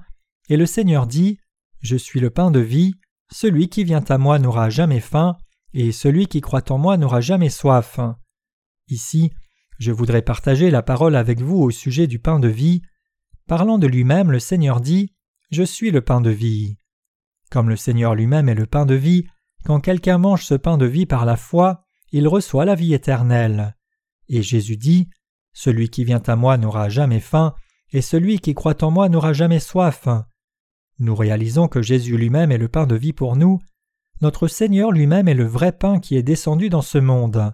et 0.49 0.57
le 0.57 0.67
Seigneur 0.67 1.07
dit 1.07 1.39
je 1.79 1.95
suis 1.95 2.19
le 2.19 2.29
pain 2.29 2.51
de 2.51 2.59
vie, 2.59 2.93
celui 3.31 3.67
qui 3.67 3.83
vient 3.83 4.03
à 4.07 4.17
moi 4.17 4.37
n'aura 4.37 4.69
jamais 4.69 4.99
faim, 4.99 5.35
et 5.73 5.91
celui 5.91 6.27
qui 6.27 6.41
croit 6.41 6.71
en 6.71 6.77
moi 6.77 6.97
n'aura 6.97 7.21
jamais 7.21 7.49
soif. 7.49 7.99
Ici, 8.87 9.31
je 9.79 9.91
voudrais 9.91 10.21
partager 10.21 10.69
la 10.69 10.83
parole 10.83 11.15
avec 11.15 11.41
vous 11.41 11.57
au 11.57 11.71
sujet 11.71 12.05
du 12.05 12.19
pain 12.19 12.39
de 12.39 12.47
vie. 12.47 12.83
Parlant 13.51 13.77
de 13.77 13.85
lui-même, 13.85 14.31
le 14.31 14.39
Seigneur 14.39 14.79
dit 14.79 15.11
Je 15.49 15.63
suis 15.63 15.91
le 15.91 15.99
pain 15.99 16.21
de 16.21 16.29
vie. 16.29 16.77
Comme 17.49 17.67
le 17.67 17.75
Seigneur 17.75 18.15
lui-même 18.15 18.47
est 18.47 18.55
le 18.55 18.65
pain 18.65 18.85
de 18.85 18.95
vie, 18.95 19.25
quand 19.65 19.81
quelqu'un 19.81 20.17
mange 20.19 20.45
ce 20.45 20.53
pain 20.53 20.77
de 20.77 20.85
vie 20.85 21.05
par 21.05 21.25
la 21.25 21.35
foi, 21.35 21.83
il 22.13 22.29
reçoit 22.29 22.63
la 22.63 22.75
vie 22.75 22.93
éternelle. 22.93 23.75
Et 24.29 24.41
Jésus 24.41 24.77
dit 24.77 25.09
Celui 25.51 25.89
qui 25.89 26.05
vient 26.05 26.23
à 26.27 26.37
moi 26.37 26.55
n'aura 26.55 26.87
jamais 26.87 27.19
faim, 27.19 27.53
et 27.91 28.01
celui 28.01 28.39
qui 28.39 28.53
croit 28.53 28.81
en 28.85 28.89
moi 28.89 29.09
n'aura 29.09 29.33
jamais 29.33 29.59
soif. 29.59 30.07
Nous 30.99 31.13
réalisons 31.13 31.67
que 31.67 31.81
Jésus 31.81 32.15
lui-même 32.15 32.53
est 32.53 32.57
le 32.57 32.69
pain 32.69 32.87
de 32.87 32.95
vie 32.95 33.11
pour 33.11 33.35
nous. 33.35 33.59
Notre 34.21 34.47
Seigneur 34.47 34.93
lui-même 34.93 35.27
est 35.27 35.33
le 35.33 35.45
vrai 35.45 35.73
pain 35.73 35.99
qui 35.99 36.15
est 36.15 36.23
descendu 36.23 36.69
dans 36.69 36.81
ce 36.81 36.99
monde. 36.99 37.53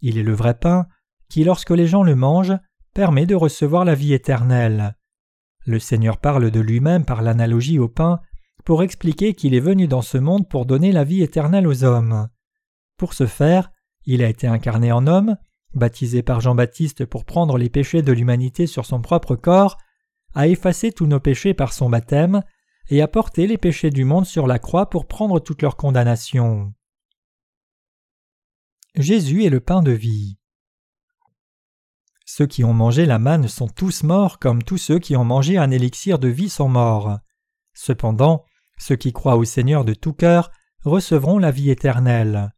Il 0.00 0.16
est 0.16 0.22
le 0.22 0.32
vrai 0.32 0.54
pain 0.54 0.86
qui, 1.28 1.44
lorsque 1.44 1.72
les 1.72 1.86
gens 1.86 2.04
le 2.04 2.14
mangent, 2.14 2.56
permet 2.94 3.26
de 3.26 3.34
recevoir 3.34 3.84
la 3.84 3.94
vie 3.94 4.14
éternelle. 4.14 4.96
Le 5.66 5.80
Seigneur 5.80 6.18
parle 6.18 6.50
de 6.50 6.60
lui-même 6.60 7.04
par 7.04 7.22
l'analogie 7.22 7.78
au 7.78 7.88
pain 7.88 8.20
pour 8.64 8.82
expliquer 8.82 9.34
qu'il 9.34 9.54
est 9.54 9.60
venu 9.60 9.88
dans 9.88 10.02
ce 10.02 10.16
monde 10.16 10.48
pour 10.48 10.64
donner 10.64 10.92
la 10.92 11.04
vie 11.04 11.22
éternelle 11.22 11.66
aux 11.66 11.84
hommes. 11.84 12.28
Pour 12.96 13.14
ce 13.14 13.26
faire, 13.26 13.72
il 14.04 14.22
a 14.22 14.28
été 14.28 14.46
incarné 14.46 14.92
en 14.92 15.06
homme, 15.08 15.36
baptisé 15.74 16.22
par 16.22 16.40
Jean-Baptiste 16.40 17.04
pour 17.04 17.24
prendre 17.24 17.58
les 17.58 17.68
péchés 17.68 18.02
de 18.02 18.12
l'humanité 18.12 18.66
sur 18.68 18.86
son 18.86 19.02
propre 19.02 19.34
corps, 19.34 19.76
a 20.34 20.46
effacé 20.46 20.92
tous 20.92 21.06
nos 21.06 21.20
péchés 21.20 21.52
par 21.52 21.72
son 21.72 21.90
baptême, 21.90 22.42
et 22.88 23.02
a 23.02 23.08
porté 23.08 23.48
les 23.48 23.58
péchés 23.58 23.90
du 23.90 24.04
monde 24.04 24.26
sur 24.26 24.46
la 24.46 24.60
croix 24.60 24.88
pour 24.88 25.06
prendre 25.06 25.40
toute 25.40 25.62
leur 25.62 25.76
condamnation. 25.76 26.72
Jésus 28.94 29.44
est 29.44 29.50
le 29.50 29.60
pain 29.60 29.82
de 29.82 29.90
vie. 29.90 30.38
Ceux 32.28 32.46
qui 32.46 32.64
ont 32.64 32.74
mangé 32.74 33.06
la 33.06 33.20
manne 33.20 33.46
sont 33.46 33.68
tous 33.68 34.02
morts 34.02 34.40
comme 34.40 34.64
tous 34.64 34.78
ceux 34.78 34.98
qui 34.98 35.14
ont 35.16 35.24
mangé 35.24 35.58
un 35.58 35.70
élixir 35.70 36.18
de 36.18 36.26
vie 36.26 36.50
sont 36.50 36.68
morts. 36.68 37.20
Cependant, 37.72 38.44
ceux 38.78 38.96
qui 38.96 39.12
croient 39.12 39.36
au 39.36 39.44
Seigneur 39.44 39.84
de 39.84 39.94
tout 39.94 40.12
cœur 40.12 40.50
recevront 40.84 41.38
la 41.38 41.52
vie 41.52 41.70
éternelle. 41.70 42.52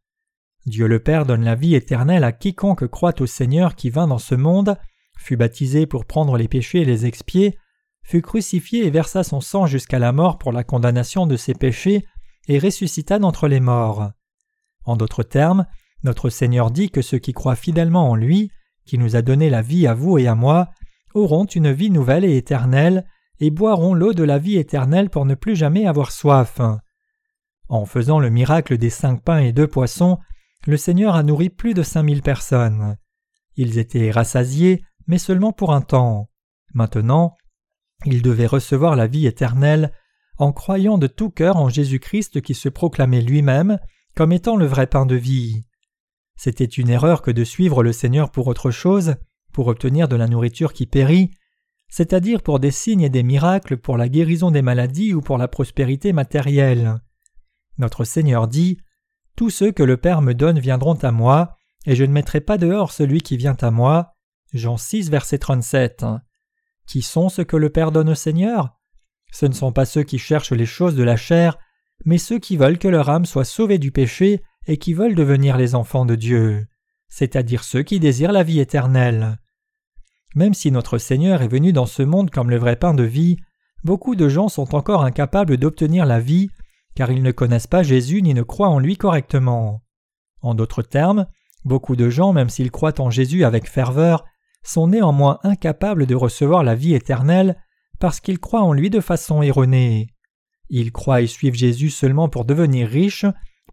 Dieu 0.65 0.87
le 0.87 0.99
Père 0.99 1.25
donne 1.25 1.43
la 1.43 1.53
vie 1.53 1.75
éternelle 1.75 2.23
à 2.23 2.31
quiconque 2.31 2.87
croit 2.87 3.21
au 3.21 3.27
Seigneur 3.27 3.75
qui 3.75 3.91
vint 3.91 4.07
dans 4.07 4.17
ce 4.17 4.33
monde, 4.33 4.75
fut 5.19 5.37
baptisé 5.37 5.85
pour 5.85 6.05
prendre 6.05 6.35
les 6.35 6.47
péchés 6.47 6.81
et 6.81 6.85
les 6.85 7.05
expier, 7.05 7.55
fut 8.03 8.23
crucifié 8.23 8.87
et 8.87 8.89
versa 8.89 9.23
son 9.23 9.39
sang 9.39 9.67
jusqu'à 9.67 9.99
la 9.99 10.11
mort 10.11 10.39
pour 10.39 10.51
la 10.51 10.63
condamnation 10.63 11.27
de 11.27 11.37
ses 11.37 11.53
péchés, 11.53 12.05
et 12.47 12.57
ressuscita 12.57 13.19
d'entre 13.19 13.47
les 13.47 13.59
morts. 13.59 14.09
En 14.83 14.95
d'autres 14.95 15.21
termes, 15.23 15.67
notre 16.03 16.31
Seigneur 16.31 16.71
dit 16.71 16.89
que 16.89 17.03
ceux 17.03 17.19
qui 17.19 17.33
croient 17.33 17.55
fidèlement 17.55 18.09
en 18.09 18.15
lui, 18.15 18.51
qui 18.89 18.97
nous 18.97 19.15
a 19.15 19.21
donné 19.21 19.51
la 19.51 19.61
vie 19.61 19.85
à 19.85 19.93
vous 19.93 20.17
et 20.17 20.27
à 20.27 20.33
moi, 20.33 20.69
auront 21.13 21.45
une 21.45 21.71
vie 21.71 21.91
nouvelle 21.91 22.25
et 22.25 22.37
éternelle, 22.37 23.05
et 23.39 23.51
boiront 23.51 23.93
l'eau 23.93 24.13
de 24.13 24.23
la 24.23 24.39
vie 24.39 24.57
éternelle 24.57 25.11
pour 25.11 25.25
ne 25.25 25.35
plus 25.35 25.55
jamais 25.55 25.85
avoir 25.85 26.11
soif. 26.11 26.59
En 27.67 27.85
faisant 27.85 28.19
le 28.19 28.31
miracle 28.31 28.79
des 28.79 28.89
cinq 28.89 29.23
pains 29.23 29.37
et 29.37 29.53
deux 29.53 29.67
poissons, 29.67 30.17
le 30.65 30.75
Seigneur 30.75 31.13
a 31.13 31.21
nourri 31.21 31.49
plus 31.49 31.75
de 31.75 31.83
cinq 31.83 32.01
mille 32.01 32.23
personnes. 32.23 32.97
Ils 33.55 33.77
étaient 33.77 34.09
rassasiés, 34.09 34.83
mais 35.05 35.19
seulement 35.19 35.53
pour 35.53 35.71
un 35.71 35.81
temps. 35.81 36.31
Maintenant, 36.73 37.37
ils 38.05 38.23
devaient 38.23 38.47
recevoir 38.47 38.95
la 38.95 39.05
vie 39.05 39.27
éternelle 39.27 39.93
en 40.39 40.51
croyant 40.51 40.97
de 40.97 41.05
tout 41.05 41.29
cœur 41.29 41.57
en 41.57 41.69
Jésus-Christ 41.69 42.41
qui 42.41 42.55
se 42.55 42.69
proclamait 42.69 43.21
lui-même 43.21 43.77
comme 44.15 44.31
étant 44.31 44.55
le 44.55 44.65
vrai 44.65 44.87
pain 44.87 45.05
de 45.05 45.15
vie. 45.15 45.63
C'était 46.39 46.63
une 46.63 46.89
erreur 46.89 47.21
que 47.21 47.31
de 47.31 47.43
suivre 47.43 47.83
le 47.83 47.91
Seigneur 47.91 48.31
pour 48.31 48.47
autre 48.47 48.71
chose, 48.71 49.15
pour 49.51 49.67
obtenir 49.67 50.07
de 50.07 50.15
la 50.15 50.25
nourriture 50.25 50.71
qui 50.71 50.85
périt, 50.85 51.31
c'est-à-dire 51.89 52.43
pour 52.43 52.61
des 52.61 52.71
signes 52.71 53.01
et 53.01 53.09
des 53.09 53.23
miracles, 53.23 53.75
pour 53.75 53.97
la 53.97 54.07
guérison 54.07 54.49
des 54.49 54.61
maladies 54.61 55.13
ou 55.13 55.19
pour 55.19 55.37
la 55.37 55.49
prospérité 55.49 56.13
matérielle. 56.13 57.01
Notre 57.77 58.05
Seigneur 58.05 58.47
dit 58.47 58.77
Tous 59.35 59.49
ceux 59.49 59.73
que 59.73 59.83
le 59.83 59.97
Père 59.97 60.21
me 60.21 60.33
donne 60.33 60.59
viendront 60.59 60.93
à 60.93 61.11
moi, 61.11 61.57
et 61.85 61.97
je 61.97 62.05
ne 62.05 62.13
mettrai 62.13 62.39
pas 62.39 62.57
dehors 62.57 62.93
celui 62.93 63.19
qui 63.19 63.35
vient 63.35 63.57
à 63.59 63.69
moi. 63.69 64.13
Jean 64.53 64.77
6, 64.77 65.09
verset 65.09 65.39
37. 65.39 66.05
Qui 66.87 67.01
sont 67.01 67.27
ceux 67.27 67.43
que 67.43 67.57
le 67.57 67.69
Père 67.69 67.91
donne 67.91 68.11
au 68.11 68.15
Seigneur? 68.15 68.79
Ce 69.33 69.45
ne 69.45 69.53
sont 69.53 69.73
pas 69.73 69.85
ceux 69.85 70.03
qui 70.03 70.19
cherchent 70.19 70.53
les 70.53 70.65
choses 70.65 70.95
de 70.95 71.03
la 71.03 71.17
chair, 71.17 71.57
mais 72.05 72.17
ceux 72.17 72.39
qui 72.39 72.55
veulent 72.55 72.79
que 72.79 72.87
leur 72.87 73.09
âme 73.09 73.25
soit 73.25 73.43
sauvée 73.43 73.77
du 73.77 73.91
péché 73.91 74.41
et 74.69 74.77
qui 74.77 74.93
veulent 74.93 75.15
devenir 75.15 75.57
les 75.57 75.73
enfants 75.73 76.05
de 76.05 76.13
Dieu, 76.13 76.67
c'est-à-dire 77.09 77.63
ceux 77.63 77.81
qui 77.81 77.99
désirent 77.99 78.31
la 78.31 78.43
vie 78.43 78.59
éternelle. 78.59 79.39
Même 80.35 80.53
si 80.53 80.71
notre 80.71 80.99
Seigneur 80.99 81.41
est 81.41 81.47
venu 81.47 81.73
dans 81.73 81.87
ce 81.87 82.03
monde 82.03 82.29
comme 82.29 82.51
le 82.51 82.57
vrai 82.57 82.75
pain 82.75 82.93
de 82.93 83.03
vie, 83.03 83.37
beaucoup 83.83 84.15
de 84.15 84.29
gens 84.29 84.47
sont 84.47 84.75
encore 84.75 85.03
incapables 85.03 85.57
d'obtenir 85.57 86.05
la 86.05 86.19
vie, 86.19 86.51
car 86.95 87.09
ils 87.11 87.23
ne 87.23 87.31
connaissent 87.31 87.65
pas 87.65 87.81
Jésus 87.81 88.21
ni 88.21 88.35
ne 88.35 88.43
croient 88.43 88.69
en 88.69 88.77
lui 88.77 88.95
correctement. 88.95 89.81
En 90.43 90.53
d'autres 90.53 90.83
termes, 90.83 91.25
beaucoup 91.65 91.95
de 91.95 92.11
gens, 92.11 92.31
même 92.31 92.49
s'ils 92.49 92.69
croient 92.69 93.01
en 93.01 93.09
Jésus 93.09 93.45
avec 93.45 93.67
ferveur, 93.67 94.23
sont 94.61 94.87
néanmoins 94.87 95.39
incapables 95.41 96.05
de 96.05 96.13
recevoir 96.13 96.63
la 96.63 96.75
vie 96.75 96.93
éternelle 96.93 97.59
parce 97.99 98.19
qu'ils 98.19 98.39
croient 98.39 98.61
en 98.61 98.73
lui 98.73 98.91
de 98.91 98.99
façon 98.99 99.41
erronée. 99.41 100.13
Ils 100.69 100.91
croient 100.91 101.21
et 101.21 101.27
suivent 101.27 101.55
Jésus 101.55 101.89
seulement 101.89 102.29
pour 102.29 102.45
devenir 102.45 102.87
riches, 102.87 103.25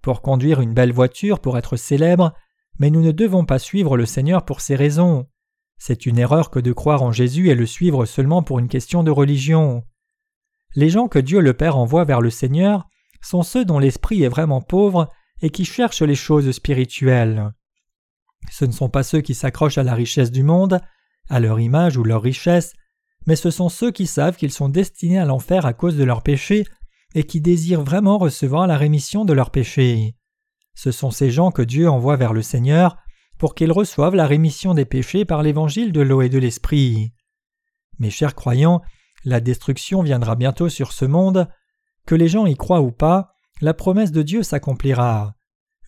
pour 0.07 0.23
conduire 0.23 0.61
une 0.61 0.73
belle 0.73 0.93
voiture, 0.93 1.41
pour 1.41 1.59
être 1.59 1.75
célèbres, 1.75 2.33
mais 2.79 2.91
nous 2.91 3.03
ne 3.03 3.11
devons 3.11 3.45
pas 3.45 3.59
suivre 3.59 3.97
le 3.97 4.07
Seigneur 4.07 4.45
pour 4.45 4.61
ces 4.61 4.77
raisons. 4.77 5.27
C'est 5.79 6.07
une 6.07 6.17
erreur 6.17 6.51
que 6.51 6.61
de 6.61 6.73
croire 6.73 7.03
en 7.03 7.11
Jésus 7.11 7.51
et 7.51 7.57
le 7.57 7.67
suivre 7.67 8.07
seulement 8.07 8.45
pour 8.45 8.61
une 8.61 8.69
question 8.69 9.03
de 9.03 9.11
religion. 9.11 9.83
Les 10.77 10.91
gens 10.91 11.09
que 11.09 11.19
Dieu 11.19 11.41
le 11.41 11.55
Père 11.55 11.77
envoie 11.77 12.05
vers 12.05 12.21
le 12.21 12.31
Seigneur 12.31 12.87
sont 13.21 13.43
ceux 13.43 13.65
dont 13.65 13.81
l'esprit 13.81 14.23
est 14.23 14.29
vraiment 14.29 14.61
pauvre 14.61 15.11
et 15.43 15.51
qui 15.51 15.65
cherchent 15.65 16.03
les 16.03 16.15
choses 16.15 16.53
spirituelles. 16.53 17.53
Ce 18.49 18.65
ne 18.65 18.71
sont 18.71 18.89
pas 18.89 19.03
ceux 19.03 19.23
qui 19.23 19.35
s'accrochent 19.35 19.79
à 19.79 19.83
la 19.83 19.95
richesse 19.95 20.31
du 20.31 20.45
monde, 20.45 20.81
à 21.29 21.41
leur 21.41 21.59
image 21.59 21.97
ou 21.97 22.05
leur 22.05 22.23
richesse, 22.23 22.75
mais 23.27 23.35
ce 23.35 23.51
sont 23.51 23.71
ceux 23.71 23.91
qui 23.91 24.07
savent 24.07 24.37
qu'ils 24.37 24.53
sont 24.53 24.69
destinés 24.69 25.19
à 25.19 25.25
l'enfer 25.25 25.67
à 25.67 25.73
cause 25.73 25.97
de 25.97 26.05
leurs 26.05 26.23
péchés 26.23 26.65
et 27.15 27.25
qui 27.25 27.41
désirent 27.41 27.83
vraiment 27.83 28.19
recevoir 28.19 28.67
la 28.67 28.77
rémission 28.77 29.25
de 29.25 29.33
leurs 29.33 29.51
péchés. 29.51 30.17
Ce 30.75 30.91
sont 30.91 31.11
ces 31.11 31.31
gens 31.31 31.51
que 31.51 31.63
Dieu 31.63 31.89
envoie 31.89 32.17
vers 32.17 32.33
le 32.33 32.43
Seigneur 32.43 32.97
pour 33.39 33.55
qu'ils 33.55 33.73
reçoivent 33.73 34.15
la 34.15 34.27
rémission 34.27 34.75
des 34.75 34.85
péchés 34.85 35.25
par 35.25 35.43
l'évangile 35.43 35.93
de 35.93 36.01
l'eau 36.01 36.23
et 36.23 36.29
de 36.29 36.39
l'esprit. 36.39 37.13
Mes 37.99 38.11
chers 38.11 38.35
croyants, 38.35 38.83
la 39.25 39.41
destruction 39.41 40.03
viendra 40.03 40.37
bientôt 40.37 40.69
sur 40.69 40.93
ce 40.93 41.05
monde. 41.05 41.49
Que 42.07 42.15
les 42.15 42.29
gens 42.29 42.47
y 42.47 42.57
croient 42.57 42.83
ou 42.83 42.93
pas, 42.93 43.33
la 43.61 43.75
promesse 43.75 44.13
de 44.13 44.23
Dieu 44.23 44.43
s'accomplira. 44.43 45.35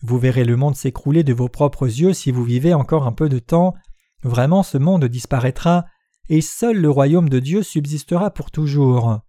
Vous 0.01 0.17
verrez 0.17 0.43
le 0.43 0.55
monde 0.55 0.75
s'écrouler 0.75 1.23
de 1.23 1.33
vos 1.33 1.49
propres 1.49 1.85
yeux 1.85 2.13
si 2.13 2.31
vous 2.31 2.43
vivez 2.43 2.73
encore 2.73 3.05
un 3.05 3.11
peu 3.11 3.29
de 3.29 3.39
temps. 3.39 3.75
Vraiment 4.23 4.63
ce 4.63 4.77
monde 4.77 5.05
disparaîtra, 5.05 5.85
et 6.29 6.41
seul 6.41 6.77
le 6.77 6.89
royaume 6.89 7.29
de 7.29 7.39
Dieu 7.39 7.63
subsistera 7.63 8.31
pour 8.31 8.51
toujours. 8.51 9.19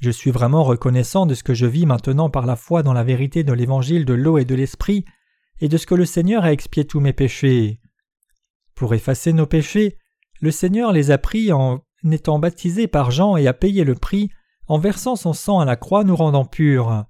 Je 0.00 0.10
suis 0.10 0.30
vraiment 0.30 0.62
reconnaissant 0.62 1.26
de 1.26 1.34
ce 1.34 1.42
que 1.42 1.54
je 1.54 1.66
vis 1.66 1.86
maintenant 1.86 2.30
par 2.30 2.46
la 2.46 2.56
foi 2.56 2.82
dans 2.82 2.92
la 2.92 3.04
vérité 3.04 3.42
de 3.42 3.52
l'évangile 3.52 4.04
de 4.04 4.14
l'eau 4.14 4.38
et 4.38 4.44
de 4.44 4.54
l'esprit, 4.54 5.04
et 5.60 5.68
de 5.68 5.76
ce 5.76 5.86
que 5.86 5.94
le 5.94 6.04
Seigneur 6.04 6.44
a 6.44 6.52
expié 6.52 6.84
tous 6.84 7.00
mes 7.00 7.12
péchés. 7.12 7.80
Pour 8.74 8.94
effacer 8.94 9.32
nos 9.32 9.46
péchés, 9.46 9.98
le 10.40 10.52
Seigneur 10.52 10.92
les 10.92 11.10
a 11.10 11.18
pris 11.18 11.52
en 11.52 11.82
étant 12.08 12.38
baptisé 12.38 12.86
par 12.86 13.10
Jean 13.10 13.36
et 13.36 13.48
a 13.48 13.52
payé 13.52 13.82
le 13.82 13.96
prix 13.96 14.30
en 14.68 14.78
versant 14.78 15.16
son 15.16 15.32
sang 15.32 15.58
à 15.58 15.64
la 15.64 15.76
croix 15.76 16.04
nous 16.04 16.14
rendant 16.14 16.44
purs. 16.44 17.04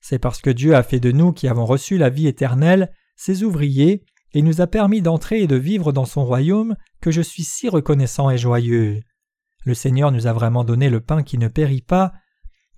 C'est 0.00 0.18
parce 0.18 0.40
que 0.40 0.48
Dieu 0.48 0.74
a 0.74 0.82
fait 0.82 1.00
de 1.00 1.12
nous 1.12 1.32
qui 1.32 1.46
avons 1.46 1.66
reçu 1.66 1.98
la 1.98 2.08
vie 2.08 2.26
éternelle 2.26 2.90
ses 3.16 3.42
ouvriers 3.42 4.02
et 4.32 4.40
nous 4.40 4.62
a 4.62 4.66
permis 4.66 5.02
d'entrer 5.02 5.42
et 5.42 5.46
de 5.46 5.56
vivre 5.56 5.92
dans 5.92 6.06
son 6.06 6.24
royaume 6.24 6.76
que 7.02 7.10
je 7.10 7.20
suis 7.20 7.42
si 7.42 7.68
reconnaissant 7.68 8.30
et 8.30 8.38
joyeux. 8.38 9.00
Le 9.66 9.74
Seigneur 9.74 10.10
nous 10.10 10.26
a 10.26 10.32
vraiment 10.32 10.64
donné 10.64 10.88
le 10.88 11.00
pain 11.00 11.22
qui 11.22 11.36
ne 11.36 11.48
périt 11.48 11.82
pas, 11.82 12.12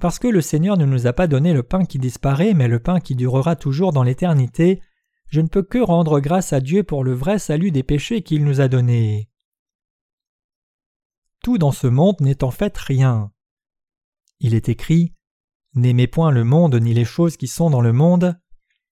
parce 0.02 0.18
que 0.18 0.26
le 0.26 0.40
Seigneur 0.40 0.76
ne 0.76 0.84
nous 0.84 1.06
a 1.06 1.12
pas 1.12 1.28
donné 1.28 1.52
le 1.52 1.62
pain 1.62 1.84
qui 1.84 2.00
disparaît, 2.00 2.54
mais 2.54 2.66
le 2.66 2.80
pain 2.80 2.98
qui 2.98 3.14
durera 3.14 3.54
toujours 3.54 3.92
dans 3.92 4.02
l'éternité, 4.02 4.82
je 5.28 5.40
ne 5.40 5.46
peux 5.46 5.62
que 5.62 5.78
rendre 5.78 6.18
grâce 6.18 6.52
à 6.52 6.58
Dieu 6.58 6.82
pour 6.82 7.04
le 7.04 7.14
vrai 7.14 7.38
salut 7.38 7.70
des 7.70 7.84
péchés 7.84 8.22
qu'il 8.22 8.42
nous 8.42 8.60
a 8.60 8.66
donnés. 8.66 9.30
Tout 11.44 11.56
dans 11.56 11.70
ce 11.70 11.86
monde 11.86 12.16
n'est 12.20 12.42
en 12.42 12.50
fait 12.50 12.76
rien. 12.76 13.30
Il 14.40 14.54
est 14.54 14.68
écrit 14.68 15.14
N'aimez 15.76 16.08
point 16.08 16.32
le 16.32 16.42
monde 16.42 16.74
ni 16.74 16.94
les 16.94 17.04
choses 17.04 17.36
qui 17.36 17.46
sont 17.46 17.70
dans 17.70 17.80
le 17.80 17.92
monde. 17.92 18.36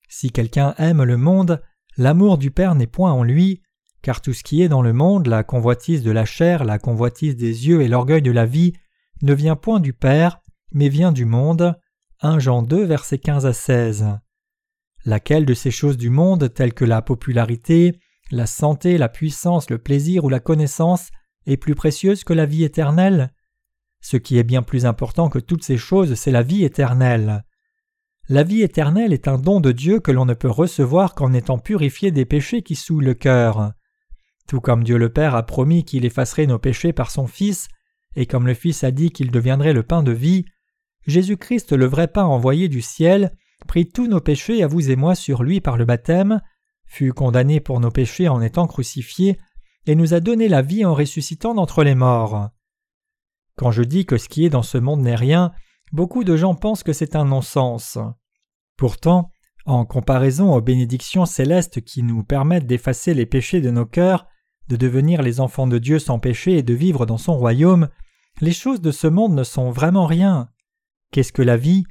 Si 0.08 0.30
quelqu'un 0.30 0.76
aime 0.78 1.02
le 1.02 1.16
monde, 1.16 1.60
l'amour 1.96 2.38
du 2.38 2.52
Père 2.52 2.76
n'est 2.76 2.86
point 2.86 3.10
en 3.10 3.24
lui, 3.24 3.62
car 4.00 4.20
tout 4.20 4.32
ce 4.32 4.44
qui 4.44 4.62
est 4.62 4.68
dans 4.68 4.82
le 4.82 4.92
monde, 4.92 5.26
la 5.26 5.42
convoitise 5.42 6.04
de 6.04 6.12
la 6.12 6.24
chair, 6.24 6.62
la 6.62 6.78
convoitise 6.78 7.34
des 7.34 7.66
yeux 7.66 7.82
et 7.82 7.88
l'orgueil 7.88 8.22
de 8.22 8.30
la 8.30 8.46
vie, 8.46 8.74
ne 9.22 9.34
vient 9.34 9.56
point 9.56 9.80
du 9.80 9.92
Père, 9.92 10.40
mais 10.72 10.88
vient 10.88 11.12
du 11.12 11.24
monde. 11.24 11.78
1 12.20 12.38
Jean 12.38 12.62
2, 12.62 12.84
versets 12.84 13.18
15 13.18 13.46
à 13.46 13.52
16. 13.52 14.18
Laquelle 15.04 15.46
de 15.46 15.54
ces 15.54 15.70
choses 15.70 15.96
du 15.96 16.10
monde, 16.10 16.52
telles 16.52 16.74
que 16.74 16.84
la 16.84 17.02
popularité, 17.02 17.98
la 18.30 18.46
santé, 18.46 18.98
la 18.98 19.08
puissance, 19.08 19.70
le 19.70 19.78
plaisir 19.78 20.24
ou 20.24 20.28
la 20.28 20.40
connaissance, 20.40 21.10
est 21.46 21.56
plus 21.56 21.74
précieuse 21.74 22.24
que 22.24 22.34
la 22.34 22.46
vie 22.46 22.64
éternelle? 22.64 23.32
Ce 24.00 24.16
qui 24.16 24.38
est 24.38 24.44
bien 24.44 24.62
plus 24.62 24.86
important 24.86 25.28
que 25.28 25.38
toutes 25.38 25.64
ces 25.64 25.78
choses, 25.78 26.14
c'est 26.14 26.30
la 26.30 26.42
vie 26.42 26.64
éternelle. 26.64 27.44
La 28.28 28.44
vie 28.44 28.62
éternelle 28.62 29.12
est 29.12 29.28
un 29.28 29.38
don 29.38 29.60
de 29.60 29.72
Dieu 29.72 29.98
que 29.98 30.12
l'on 30.12 30.24
ne 30.24 30.34
peut 30.34 30.50
recevoir 30.50 31.14
qu'en 31.14 31.32
étant 31.32 31.58
purifié 31.58 32.12
des 32.12 32.24
péchés 32.24 32.62
qui 32.62 32.76
souillent 32.76 33.04
le 33.04 33.14
cœur. 33.14 33.72
Tout 34.46 34.60
comme 34.60 34.84
Dieu 34.84 34.98
le 34.98 35.12
Père 35.12 35.34
a 35.34 35.44
promis 35.44 35.84
qu'il 35.84 36.04
effacerait 36.04 36.46
nos 36.46 36.58
péchés 36.58 36.92
par 36.92 37.10
son 37.10 37.26
Fils, 37.26 37.68
et 38.16 38.26
comme 38.26 38.46
le 38.46 38.54
Fils 38.54 38.84
a 38.84 38.90
dit 38.90 39.10
qu'il 39.10 39.30
deviendrait 39.30 39.72
le 39.72 39.82
pain 39.82 40.02
de 40.02 40.12
vie, 40.12 40.44
Jésus-Christ, 41.06 41.72
le 41.72 41.86
vrai 41.86 42.08
pain 42.08 42.24
envoyé 42.24 42.68
du 42.68 42.82
ciel, 42.82 43.32
prit 43.66 43.88
tous 43.88 44.06
nos 44.06 44.20
péchés 44.20 44.62
à 44.62 44.66
vous 44.66 44.90
et 44.90 44.96
moi 44.96 45.14
sur 45.14 45.42
lui 45.42 45.60
par 45.60 45.76
le 45.76 45.84
baptême, 45.84 46.40
fut 46.86 47.12
condamné 47.12 47.60
pour 47.60 47.80
nos 47.80 47.90
péchés 47.90 48.28
en 48.28 48.40
étant 48.42 48.66
crucifié, 48.66 49.38
et 49.86 49.94
nous 49.94 50.14
a 50.14 50.20
donné 50.20 50.48
la 50.48 50.62
vie 50.62 50.84
en 50.84 50.94
ressuscitant 50.94 51.54
d'entre 51.54 51.84
les 51.84 51.94
morts. 51.94 52.50
Quand 53.56 53.70
je 53.70 53.82
dis 53.82 54.06
que 54.06 54.18
ce 54.18 54.28
qui 54.28 54.44
est 54.44 54.50
dans 54.50 54.62
ce 54.62 54.78
monde 54.78 55.00
n'est 55.00 55.16
rien, 55.16 55.52
beaucoup 55.92 56.24
de 56.24 56.36
gens 56.36 56.54
pensent 56.54 56.82
que 56.82 56.92
c'est 56.92 57.16
un 57.16 57.24
non-sens. 57.24 57.98
Pourtant, 58.76 59.30
en 59.66 59.84
comparaison 59.84 60.54
aux 60.54 60.60
bénédictions 60.60 61.26
célestes 61.26 61.82
qui 61.82 62.02
nous 62.02 62.24
permettent 62.24 62.66
d'effacer 62.66 63.14
les 63.14 63.26
péchés 63.26 63.60
de 63.60 63.70
nos 63.70 63.86
cœurs, 63.86 64.26
de 64.68 64.76
devenir 64.76 65.22
les 65.22 65.40
enfants 65.40 65.66
de 65.66 65.78
Dieu 65.78 65.98
sans 65.98 66.18
péché 66.18 66.58
et 66.58 66.62
de 66.62 66.74
vivre 66.74 67.06
dans 67.06 67.18
son 67.18 67.36
royaume, 67.36 67.88
les 68.40 68.52
choses 68.52 68.80
de 68.80 68.90
ce 68.90 69.06
monde 69.06 69.34
ne 69.34 69.44
sont 69.44 69.70
vraiment 69.70 70.06
rien. 70.06 70.48
Qu'est-ce 71.12 71.32
que 71.32 71.42
la 71.42 71.56
vie? 71.56 71.84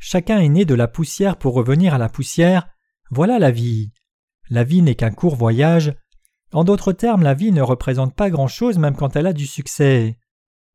Chacun 0.00 0.40
est 0.40 0.48
né 0.48 0.64
de 0.64 0.74
la 0.74 0.88
poussière 0.88 1.36
pour 1.36 1.54
revenir 1.54 1.94
à 1.94 1.98
la 1.98 2.08
poussière. 2.08 2.68
Voilà 3.10 3.38
la 3.38 3.50
vie. 3.50 3.92
La 4.50 4.64
vie 4.64 4.82
n'est 4.82 4.94
qu'un 4.94 5.10
court 5.10 5.36
voyage. 5.36 5.94
En 6.52 6.64
d'autres 6.64 6.92
termes, 6.92 7.22
la 7.22 7.34
vie 7.34 7.52
ne 7.52 7.62
représente 7.62 8.14
pas 8.14 8.30
grand-chose 8.30 8.78
même 8.78 8.96
quand 8.96 9.16
elle 9.16 9.26
a 9.26 9.32
du 9.32 9.46
succès. 9.46 10.18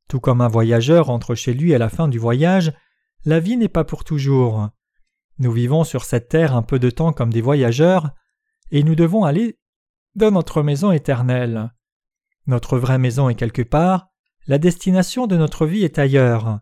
Tout 0.08 0.20
comme 0.20 0.42
un 0.42 0.48
voyageur 0.48 1.08
rentre 1.08 1.36
chez 1.36 1.54
lui 1.54 1.74
à 1.74 1.78
la 1.78 1.90
fin 1.90 2.08
du 2.08 2.20
voyage, 2.20 2.74
la 3.26 3.40
vie 3.40 3.58
n'est 3.58 3.70
pas 3.70 3.84
pour 3.84 4.04
toujours. 4.04 4.70
Nous 5.40 5.52
vivons 5.52 5.84
sur 5.84 6.04
cette 6.04 6.30
terre 6.30 6.56
un 6.56 6.62
peu 6.62 6.80
de 6.80 6.90
temps 6.90 7.14
comme 7.14 7.34
des 7.34 7.42
voyageurs, 7.42 8.12
et 8.72 8.84
nous 8.84 8.96
devons 8.96 9.24
aller 9.24 9.60
dans 10.16 10.32
notre 10.32 10.62
maison 10.62 10.92
éternelle. 10.92 11.74
Notre 12.46 12.78
vraie 12.78 13.00
maison 13.00 13.30
est 13.30 13.36
quelque 13.36 13.62
part, 13.62 14.10
la 14.46 14.58
destination 14.58 15.26
de 15.26 15.38
notre 15.38 15.66
vie 15.66 15.84
est 15.84 15.98
ailleurs. 15.98 16.60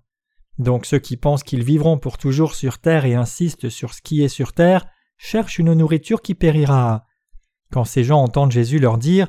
Donc 0.62 0.86
ceux 0.86 1.00
qui 1.00 1.18
pensent 1.18 1.42
qu'ils 1.42 1.64
vivront 1.64 1.98
pour 1.98 2.20
toujours 2.20 2.54
sur 2.54 2.78
terre 2.78 3.06
et 3.06 3.16
insistent 3.16 3.70
sur 3.70 3.96
ce 3.96 4.02
qui 4.04 4.22
est 4.22 4.28
sur 4.28 4.54
terre 4.54 4.86
cherchent 5.18 5.58
une 5.58 5.74
nourriture 5.74 6.22
qui 6.22 6.36
périra. 6.36 7.08
Quand 7.72 7.84
ces 7.84 8.04
gens 8.04 8.22
entendent 8.22 8.52
Jésus 8.52 8.78
leur 8.78 9.00
dire 9.00 9.28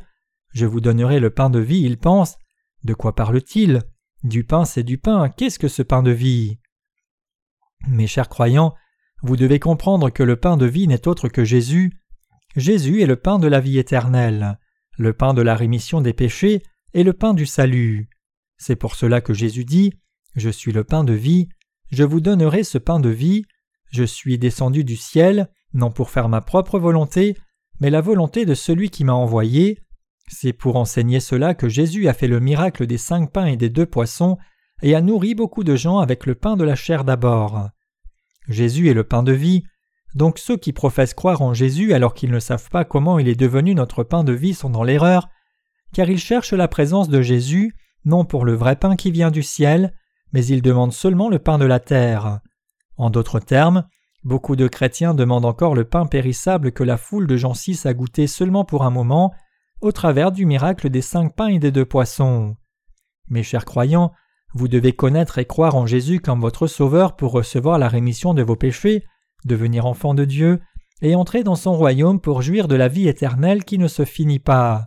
Je 0.53 0.67
vous 0.67 0.83
donnerai 0.83 1.21
le 1.21 1.31
pain 1.31 1.49
de 1.49 1.59
vie, 1.59 1.81
ils 1.81 1.97
pensent 1.97 2.37
De 2.85 2.93
quoi 2.93 3.15
parle-t-il? 3.15 3.81
Du 4.25 4.45
pain, 4.45 4.67
c'est 4.67 4.83
du 4.83 4.99
pain, 4.99 5.31
qu'est-ce 5.31 5.59
que 5.59 5.69
ce 5.69 5.81
pain 5.81 6.03
de 6.03 6.11
vie? 6.11 6.59
Mes 7.89 8.07
chers 8.07 8.29
croyants, 8.29 8.75
vous 9.23 9.39
devez 9.39 9.59
comprendre 9.59 10.11
que 10.11 10.23
le 10.23 10.37
pain 10.37 10.59
de 10.59 10.67
vie 10.67 10.87
n'est 10.87 11.09
autre 11.09 11.29
que 11.29 11.45
Jésus. 11.45 11.99
Jésus 12.57 13.01
est 13.01 13.07
le 13.07 13.17
pain 13.17 13.39
de 13.39 13.49
la 13.49 13.61
vie 13.61 13.79
éternelle, 13.79 14.59
le 14.99 15.15
pain 15.15 15.33
de 15.33 15.41
la 15.41 15.55
rémission 15.55 16.03
des 16.03 16.13
péchés 16.13 16.63
et 16.93 17.05
le 17.05 17.15
pain 17.15 17.33
du 17.33 17.47
salut. 17.47 18.11
C'est 18.59 18.77
pour 18.77 18.97
cela 18.97 19.23
que 19.23 19.33
Jésus 19.33 19.65
dit 19.65 19.95
Je 20.35 20.51
suis 20.51 20.73
le 20.73 20.85
pain 20.85 21.05
de 21.05 21.13
vie, 21.13 21.49
je 21.91 22.05
vous 22.05 22.21
donnerai 22.21 22.65
ce 22.65 22.79
pain 22.79 23.01
de 23.01 23.11
vie, 23.11 23.45
je 23.91 24.05
suis 24.05 24.39
descendu 24.39 24.85
du 24.85 24.97
ciel, 24.97 25.51
non 25.75 25.91
pour 25.91 26.11
faire 26.11 26.29
ma 26.29 26.41
propre 26.41 26.79
volonté, 26.79 27.37
mais 27.81 27.91
la 27.91 28.01
volonté 28.01 28.47
de 28.47 28.55
celui 28.55 28.91
qui 28.91 29.05
m'a 29.05 29.13
envoyé. 29.13 29.79
C'est 30.29 30.53
pour 30.53 30.77
enseigner 30.77 31.21
cela 31.21 31.55
que 31.55 31.69
Jésus 31.69 32.09
a 32.09 32.15
fait 32.15 32.29
le 32.29 32.41
miracle 32.41 32.87
des 32.87 32.97
cinq 32.97 33.31
pains 33.31 33.47
et 33.47 33.57
des 33.57 33.69
deux 33.69 33.87
poissons, 33.87 34.39
et 34.83 34.95
a 34.95 35.01
nourri 35.01 35.35
beaucoup 35.35 35.65
de 35.65 35.77
gens 35.77 35.99
avec 35.99 36.27
le 36.27 36.35
pain 36.35 36.57
de 36.57 36.65
la 36.65 36.75
chair 36.75 37.05
d'abord. 37.05 37.69
Jésus 38.49 38.89
est 38.89 38.95
le 38.95 39.05
pain 39.05 39.23
de 39.23 39.33
vie, 39.33 39.65
donc 40.15 40.39
ceux 40.39 40.57
qui 40.57 40.73
professent 40.73 41.15
croire 41.15 41.43
en 41.43 41.55
Jésus 41.55 41.93
alors 41.93 42.15
qu'ils 42.15 42.31
ne 42.31 42.41
savent 42.41 42.71
pas 42.71 42.85
comment 42.85 43.19
il 43.19 43.29
est 43.29 43.39
devenu 43.39 43.75
notre 43.75 44.03
pain 44.03 44.25
de 44.25 44.33
vie 44.33 44.55
sont 44.55 44.71
dans 44.71 44.83
l'erreur, 44.83 45.29
car 45.93 46.09
ils 46.09 46.19
cherchent 46.19 46.53
la 46.53 46.69
présence 46.69 47.09
de 47.09 47.21
Jésus, 47.21 47.75
non 48.05 48.25
pour 48.25 48.45
le 48.45 48.55
vrai 48.55 48.77
pain 48.77 48.97
qui 48.97 49.11
vient 49.11 49.31
du 49.31 49.43
ciel, 49.43 49.95
mais 50.33 50.45
ils 50.47 50.63
demandent 50.63 50.93
seulement 50.93 51.29
le 51.29 51.39
pain 51.39 51.59
de 51.59 51.65
la 51.65 51.81
terre. 51.81 52.41
En 52.97 53.11
d'autres 53.11 53.41
termes, 53.41 53.85
beaucoup 54.25 54.57
de 54.57 54.69
chrétiens 54.69 55.15
demandent 55.15 55.45
encore 55.45 55.75
le 55.75 55.85
pain 55.85 56.07
périssable 56.07 56.73
que 56.73 56.85
la 56.85 56.97
foule 56.97 57.27
de 57.27 57.37
Jean 57.37 57.53
VI 57.53 57.81
a 57.85 57.95
goûté 57.95 58.27
seulement 58.27 58.65
pour 58.65 58.85
un 58.85 58.91
moment, 58.91 59.33
au 59.81 59.93
travers 59.93 60.33
du 60.33 60.47
miracle 60.47 60.91
des 60.91 61.03
cinq 61.03 61.35
pains 61.35 61.49
et 61.49 61.59
des 61.59 61.73
deux 61.73 61.85
poissons. 61.85 62.57
Mes 63.29 63.43
chers 63.43 63.65
croyants, 63.65 64.13
vous 64.55 64.69
devez 64.69 64.93
connaître 64.93 65.39
et 65.39 65.45
croire 65.45 65.75
en 65.75 65.87
Jésus 65.87 66.21
comme 66.21 66.41
votre 66.41 66.67
Sauveur 66.67 67.17
pour 67.17 67.33
recevoir 67.33 67.79
la 67.79 67.89
rémission 67.89 68.35
de 68.35 68.43
vos 68.43 68.57
péchés, 68.57 69.05
devenir 69.45 69.87
enfant 69.87 70.15
de 70.15 70.25
Dieu, 70.25 70.61
et 71.01 71.17
entrer 71.17 71.43
dans 71.43 71.57
son 71.57 71.75
royaume 71.75 72.21
pour 72.21 72.43
jouir 72.43 72.69
de 72.69 72.77
la 72.77 72.89
vie 72.89 73.09
éternelle 73.09 73.65
qui 73.65 73.79
ne 73.79 73.89
se 73.89 74.05
finit 74.05 74.39
pas. 74.39 74.87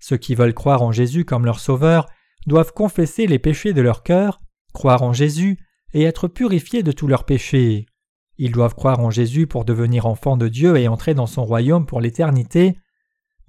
Ceux 0.00 0.18
qui 0.18 0.34
veulent 0.34 0.54
croire 0.54 0.82
en 0.82 0.92
Jésus 0.92 1.24
comme 1.24 1.46
leur 1.46 1.60
Sauveur 1.60 2.06
doivent 2.46 2.72
confesser 2.72 3.26
les 3.26 3.38
péchés 3.38 3.72
de 3.72 3.80
leur 3.80 4.02
cœur, 4.02 4.40
croire 4.72 5.02
en 5.02 5.12
Jésus 5.12 5.58
et 5.92 6.02
être 6.02 6.28
purifiés 6.28 6.82
de 6.82 6.92
tous 6.92 7.06
leurs 7.06 7.24
péchés. 7.24 7.86
Ils 8.38 8.52
doivent 8.52 8.74
croire 8.74 9.00
en 9.00 9.10
Jésus 9.10 9.46
pour 9.46 9.64
devenir 9.64 10.06
enfants 10.06 10.36
de 10.36 10.48
Dieu 10.48 10.76
et 10.78 10.88
entrer 10.88 11.14
dans 11.14 11.26
son 11.26 11.44
royaume 11.44 11.86
pour 11.86 12.00
l'éternité. 12.00 12.78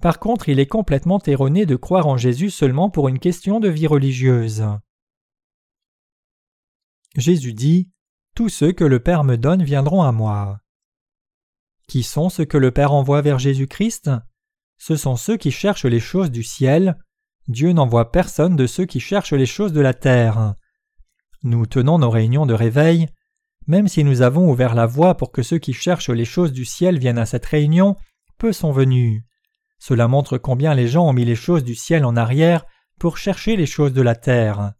Par 0.02 0.18
contre, 0.18 0.48
il 0.48 0.58
est 0.58 0.66
complètement 0.66 1.20
erroné 1.26 1.64
de 1.64 1.76
croire 1.76 2.06
en 2.06 2.16
Jésus 2.16 2.50
seulement 2.50 2.90
pour 2.90 3.08
une 3.08 3.18
question 3.18 3.60
de 3.60 3.68
vie 3.68 3.86
religieuse. 3.86 4.64
Jésus 7.16 7.52
dit 7.52 7.90
Tous 8.34 8.48
ceux 8.48 8.72
que 8.72 8.84
le 8.84 9.00
Père 9.00 9.24
me 9.24 9.36
donne 9.36 9.62
viendront 9.62 10.02
à 10.02 10.12
moi. 10.12 10.60
Qui 11.88 12.02
sont 12.02 12.28
ceux 12.28 12.44
que 12.44 12.58
le 12.58 12.70
Père 12.70 12.92
envoie 12.92 13.22
vers 13.22 13.38
Jésus-Christ? 13.38 14.10
Ce 14.78 14.96
sont 14.96 15.16
ceux 15.16 15.36
qui 15.36 15.52
cherchent 15.52 15.84
les 15.84 16.00
choses 16.00 16.30
du 16.30 16.42
ciel. 16.42 16.98
Dieu 17.48 17.72
n'envoie 17.72 18.12
personne 18.12 18.56
de 18.56 18.66
ceux 18.66 18.84
qui 18.84 18.98
cherchent 19.00 19.32
les 19.32 19.46
choses 19.46 19.72
de 19.72 19.80
la 19.80 19.94
terre. 19.94 20.54
Nous 21.44 21.66
tenons 21.66 21.98
nos 21.98 22.10
réunions 22.10 22.46
de 22.46 22.54
réveil. 22.54 23.08
Même 23.66 23.88
si 23.88 24.04
nous 24.04 24.22
avons 24.22 24.50
ouvert 24.50 24.74
la 24.74 24.86
voie 24.86 25.16
pour 25.16 25.32
que 25.32 25.42
ceux 25.42 25.58
qui 25.58 25.72
cherchent 25.72 26.10
les 26.10 26.24
choses 26.24 26.52
du 26.52 26.64
ciel 26.64 26.98
viennent 26.98 27.18
à 27.18 27.26
cette 27.26 27.46
réunion, 27.46 27.96
peu 28.38 28.52
sont 28.52 28.72
venus. 28.72 29.22
Cela 29.78 30.06
montre 30.08 30.38
combien 30.38 30.74
les 30.74 30.86
gens 30.86 31.08
ont 31.08 31.12
mis 31.12 31.24
les 31.24 31.34
choses 31.34 31.64
du 31.64 31.74
ciel 31.74 32.04
en 32.04 32.16
arrière 32.16 32.64
pour 32.98 33.18
chercher 33.18 33.56
les 33.56 33.66
choses 33.66 33.92
de 33.92 34.02
la 34.02 34.14
terre. 34.14 34.72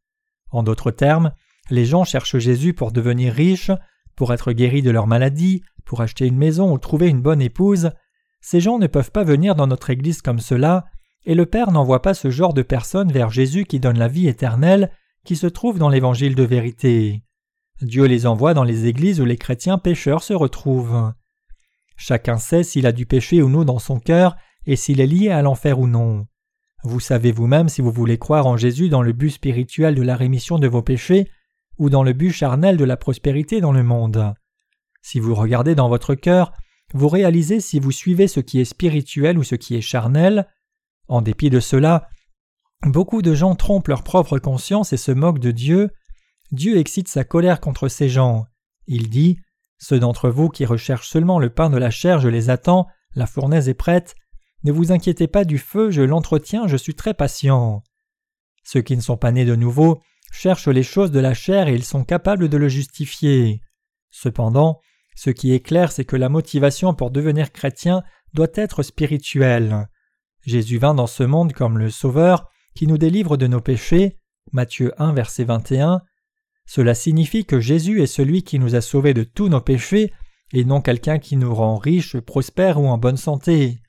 En 0.50 0.62
d'autres 0.62 0.92
termes, 0.92 1.32
les 1.70 1.84
gens 1.84 2.04
cherchent 2.04 2.38
Jésus 2.38 2.74
pour 2.74 2.92
devenir 2.92 3.32
riches, 3.32 3.72
pour 4.14 4.32
être 4.32 4.52
guéris 4.52 4.82
de 4.82 4.90
leur 4.90 5.06
maladie, 5.06 5.62
pour 5.84 6.00
acheter 6.00 6.26
une 6.26 6.36
maison 6.36 6.72
ou 6.72 6.78
trouver 6.78 7.08
une 7.08 7.22
bonne 7.22 7.42
épouse. 7.42 7.90
Ces 8.40 8.60
gens 8.60 8.78
ne 8.78 8.86
peuvent 8.86 9.10
pas 9.10 9.24
venir 9.24 9.54
dans 9.56 9.66
notre 9.66 9.90
Église 9.90 10.22
comme 10.22 10.38
cela, 10.40 10.84
et 11.24 11.34
le 11.34 11.46
Père 11.46 11.72
n'envoie 11.72 12.02
pas 12.02 12.14
ce 12.14 12.30
genre 12.30 12.54
de 12.54 12.62
personnes 12.62 13.12
vers 13.12 13.30
Jésus 13.30 13.64
qui 13.64 13.80
donne 13.80 13.98
la 13.98 14.08
vie 14.08 14.28
éternelle, 14.28 14.92
qui 15.24 15.36
se 15.36 15.46
trouve 15.46 15.78
dans 15.78 15.88
l'Évangile 15.88 16.34
de 16.34 16.42
vérité. 16.42 17.22
Dieu 17.80 18.04
les 18.04 18.26
envoie 18.26 18.54
dans 18.54 18.64
les 18.64 18.86
églises 18.86 19.20
où 19.20 19.24
les 19.24 19.36
chrétiens 19.36 19.78
pécheurs 19.78 20.22
se 20.22 20.32
retrouvent. 20.32 21.12
Chacun 21.96 22.38
sait 22.38 22.62
s'il 22.62 22.86
a 22.86 22.92
du 22.92 23.06
péché 23.06 23.42
ou 23.42 23.48
non 23.48 23.64
dans 23.64 23.78
son 23.78 23.98
cœur 24.00 24.36
et 24.66 24.76
s'il 24.76 25.00
est 25.00 25.06
lié 25.06 25.30
à 25.30 25.42
l'enfer 25.42 25.78
ou 25.78 25.86
non. 25.86 26.26
Vous 26.84 27.00
savez 27.00 27.30
vous-même 27.30 27.68
si 27.68 27.80
vous 27.80 27.92
voulez 27.92 28.18
croire 28.18 28.46
en 28.46 28.56
Jésus 28.56 28.88
dans 28.88 29.02
le 29.02 29.12
but 29.12 29.30
spirituel 29.30 29.94
de 29.94 30.02
la 30.02 30.16
rémission 30.16 30.58
de 30.58 30.66
vos 30.66 30.82
péchés 30.82 31.30
ou 31.78 31.90
dans 31.90 32.02
le 32.02 32.12
but 32.12 32.32
charnel 32.32 32.76
de 32.76 32.84
la 32.84 32.96
prospérité 32.96 33.60
dans 33.60 33.72
le 33.72 33.82
monde. 33.82 34.34
Si 35.00 35.20
vous 35.20 35.34
regardez 35.34 35.74
dans 35.74 35.88
votre 35.88 36.14
cœur, 36.14 36.52
vous 36.94 37.08
réalisez 37.08 37.60
si 37.60 37.80
vous 37.80 37.92
suivez 37.92 38.28
ce 38.28 38.40
qui 38.40 38.60
est 38.60 38.64
spirituel 38.64 39.38
ou 39.38 39.44
ce 39.44 39.54
qui 39.54 39.76
est 39.76 39.80
charnel. 39.80 40.46
En 41.08 41.22
dépit 41.22 41.50
de 41.50 41.60
cela, 41.60 42.08
beaucoup 42.84 43.22
de 43.22 43.34
gens 43.34 43.54
trompent 43.54 43.88
leur 43.88 44.02
propre 44.02 44.38
conscience 44.38 44.92
et 44.92 44.96
se 44.96 45.12
moquent 45.12 45.38
de 45.38 45.50
Dieu. 45.50 45.90
Dieu 46.50 46.78
excite 46.78 47.08
sa 47.08 47.24
colère 47.24 47.60
contre 47.60 47.88
ces 47.88 48.08
gens. 48.08 48.46
Il 48.86 49.08
dit 49.08 49.38
Ceux 49.78 49.98
d'entre 49.98 50.28
vous 50.30 50.48
qui 50.48 50.64
recherchent 50.64 51.08
seulement 51.08 51.38
le 51.38 51.50
pain 51.50 51.70
de 51.70 51.78
la 51.78 51.90
chair, 51.90 52.18
je 52.18 52.28
les 52.28 52.50
attends, 52.50 52.86
la 53.14 53.26
fournaise 53.26 53.68
est 53.68 53.74
prête. 53.74 54.14
Ne 54.64 54.72
vous 54.72 54.92
inquiétez 54.92 55.26
pas 55.26 55.44
du 55.44 55.58
feu, 55.58 55.90
je 55.90 56.02
l'entretiens, 56.02 56.66
je 56.66 56.76
suis 56.76 56.94
très 56.94 57.14
patient. 57.14 57.82
Ceux 58.64 58.82
qui 58.82 58.96
ne 58.96 59.02
sont 59.02 59.16
pas 59.16 59.32
nés 59.32 59.44
de 59.44 59.56
nouveau 59.56 60.00
cherchent 60.30 60.68
les 60.68 60.82
choses 60.82 61.10
de 61.10 61.20
la 61.20 61.34
chair 61.34 61.68
et 61.68 61.74
ils 61.74 61.84
sont 61.84 62.04
capables 62.04 62.48
de 62.48 62.56
le 62.56 62.68
justifier. 62.68 63.60
Cependant, 64.10 64.80
ce 65.14 65.30
qui 65.30 65.52
est 65.52 65.60
clair, 65.60 65.92
c'est 65.92 66.04
que 66.04 66.16
la 66.16 66.28
motivation 66.28 66.94
pour 66.94 67.10
devenir 67.10 67.52
chrétien 67.52 68.02
doit 68.34 68.48
être 68.54 68.82
spirituelle. 68.82 69.88
Jésus 70.44 70.78
vint 70.78 70.94
dans 70.94 71.06
ce 71.06 71.22
monde 71.22 71.52
comme 71.52 71.78
le 71.78 71.90
Sauveur 71.90 72.51
qui 72.74 72.86
nous 72.86 72.98
délivre 72.98 73.36
de 73.36 73.46
nos 73.46 73.60
péchés. 73.60 74.18
Matthieu 74.52 74.92
1, 74.98 75.12
verset 75.12 75.44
21. 75.44 76.02
Cela 76.66 76.94
signifie 76.94 77.44
que 77.44 77.60
Jésus 77.60 78.02
est 78.02 78.06
celui 78.06 78.42
qui 78.42 78.58
nous 78.58 78.74
a 78.74 78.80
sauvés 78.80 79.14
de 79.14 79.24
tous 79.24 79.48
nos 79.48 79.60
péchés 79.60 80.12
et 80.52 80.64
non 80.64 80.80
quelqu'un 80.80 81.18
qui 81.18 81.36
nous 81.36 81.54
rend 81.54 81.76
riches, 81.76 82.18
prospères 82.18 82.80
ou 82.80 82.86
en 82.86 82.98
bonne 82.98 83.16
santé. 83.16 83.80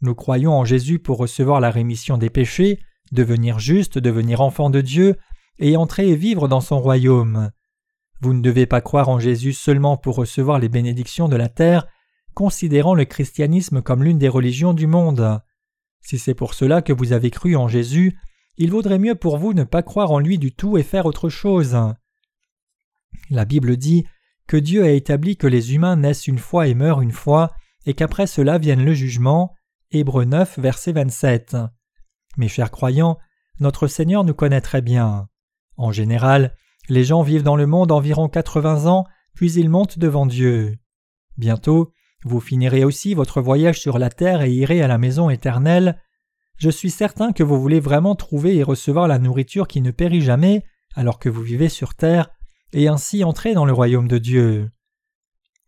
Nous 0.00 0.14
croyons 0.14 0.52
en 0.52 0.64
Jésus 0.64 0.98
pour 0.98 1.18
recevoir 1.18 1.60
la 1.60 1.70
rémission 1.70 2.18
des 2.18 2.30
péchés, 2.30 2.80
devenir 3.12 3.58
justes, 3.58 3.98
devenir 3.98 4.40
enfants 4.40 4.70
de 4.70 4.80
Dieu 4.80 5.16
et 5.58 5.76
entrer 5.76 6.08
et 6.08 6.16
vivre 6.16 6.48
dans 6.48 6.60
son 6.60 6.80
royaume. 6.80 7.50
Vous 8.20 8.34
ne 8.34 8.42
devez 8.42 8.66
pas 8.66 8.80
croire 8.80 9.08
en 9.08 9.18
Jésus 9.18 9.52
seulement 9.52 9.96
pour 9.96 10.16
recevoir 10.16 10.58
les 10.58 10.68
bénédictions 10.68 11.28
de 11.28 11.36
la 11.36 11.48
terre, 11.48 11.86
considérant 12.34 12.94
le 12.94 13.04
christianisme 13.04 13.82
comme 13.82 14.04
l'une 14.04 14.18
des 14.18 14.28
religions 14.28 14.74
du 14.74 14.86
monde. 14.86 15.40
Si 16.00 16.18
c'est 16.18 16.34
pour 16.34 16.54
cela 16.54 16.82
que 16.82 16.92
vous 16.92 17.12
avez 17.12 17.30
cru 17.30 17.56
en 17.56 17.68
Jésus, 17.68 18.18
il 18.56 18.70
vaudrait 18.70 18.98
mieux 18.98 19.14
pour 19.14 19.38
vous 19.38 19.54
ne 19.54 19.64
pas 19.64 19.82
croire 19.82 20.10
en 20.10 20.18
lui 20.18 20.38
du 20.38 20.52
tout 20.52 20.76
et 20.76 20.82
faire 20.82 21.06
autre 21.06 21.28
chose. 21.28 21.76
La 23.30 23.44
Bible 23.44 23.76
dit 23.76 24.06
que 24.46 24.56
Dieu 24.56 24.84
a 24.84 24.90
établi 24.90 25.36
que 25.36 25.46
les 25.46 25.74
humains 25.74 25.96
naissent 25.96 26.26
une 26.26 26.38
fois 26.38 26.66
et 26.66 26.74
meurent 26.74 27.02
une 27.02 27.12
fois, 27.12 27.52
et 27.86 27.94
qu'après 27.94 28.26
cela 28.26 28.58
vienne 28.58 28.84
le 28.84 28.94
jugement. 28.94 29.54
Hébreu 29.92 30.24
9, 30.24 30.58
verset 30.58 30.92
27. 30.92 31.56
Mes 32.36 32.48
chers 32.48 32.70
croyants, 32.70 33.18
notre 33.60 33.86
Seigneur 33.86 34.24
nous 34.24 34.34
connaît 34.34 34.60
très 34.60 34.82
bien. 34.82 35.28
En 35.76 35.92
général, 35.92 36.54
les 36.88 37.04
gens 37.04 37.22
vivent 37.22 37.42
dans 37.42 37.56
le 37.56 37.66
monde 37.66 37.92
environ 37.92 38.28
80 38.28 38.86
ans, 38.86 39.04
puis 39.34 39.52
ils 39.52 39.70
montent 39.70 39.98
devant 39.98 40.26
Dieu. 40.26 40.78
Bientôt, 41.36 41.92
vous 42.24 42.40
finirez 42.40 42.84
aussi 42.84 43.14
votre 43.14 43.40
voyage 43.40 43.80
sur 43.80 43.98
la 43.98 44.10
terre 44.10 44.42
et 44.42 44.50
irez 44.50 44.82
à 44.82 44.88
la 44.88 44.98
maison 44.98 45.30
éternelle. 45.30 46.00
Je 46.58 46.70
suis 46.70 46.90
certain 46.90 47.32
que 47.32 47.42
vous 47.42 47.60
voulez 47.60 47.80
vraiment 47.80 48.14
trouver 48.14 48.56
et 48.56 48.62
recevoir 48.62 49.08
la 49.08 49.18
nourriture 49.18 49.66
qui 49.66 49.80
ne 49.80 49.90
périt 49.90 50.20
jamais 50.20 50.64
alors 50.94 51.18
que 51.18 51.28
vous 51.28 51.42
vivez 51.42 51.68
sur 51.68 51.94
terre, 51.94 52.30
et 52.72 52.88
ainsi 52.88 53.24
entrer 53.24 53.54
dans 53.54 53.64
le 53.64 53.72
royaume 53.72 54.08
de 54.08 54.18
Dieu. 54.18 54.70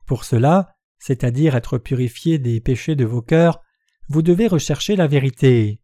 Pour 0.06 0.24
cela, 0.24 0.74
c'est-à-dire 0.98 1.56
être 1.56 1.78
purifié 1.78 2.38
des 2.38 2.60
péchés 2.60 2.94
de 2.94 3.04
vos 3.04 3.22
cœurs, 3.22 3.60
vous 4.08 4.22
devez 4.22 4.46
rechercher 4.46 4.96
la 4.96 5.06
vérité. 5.06 5.80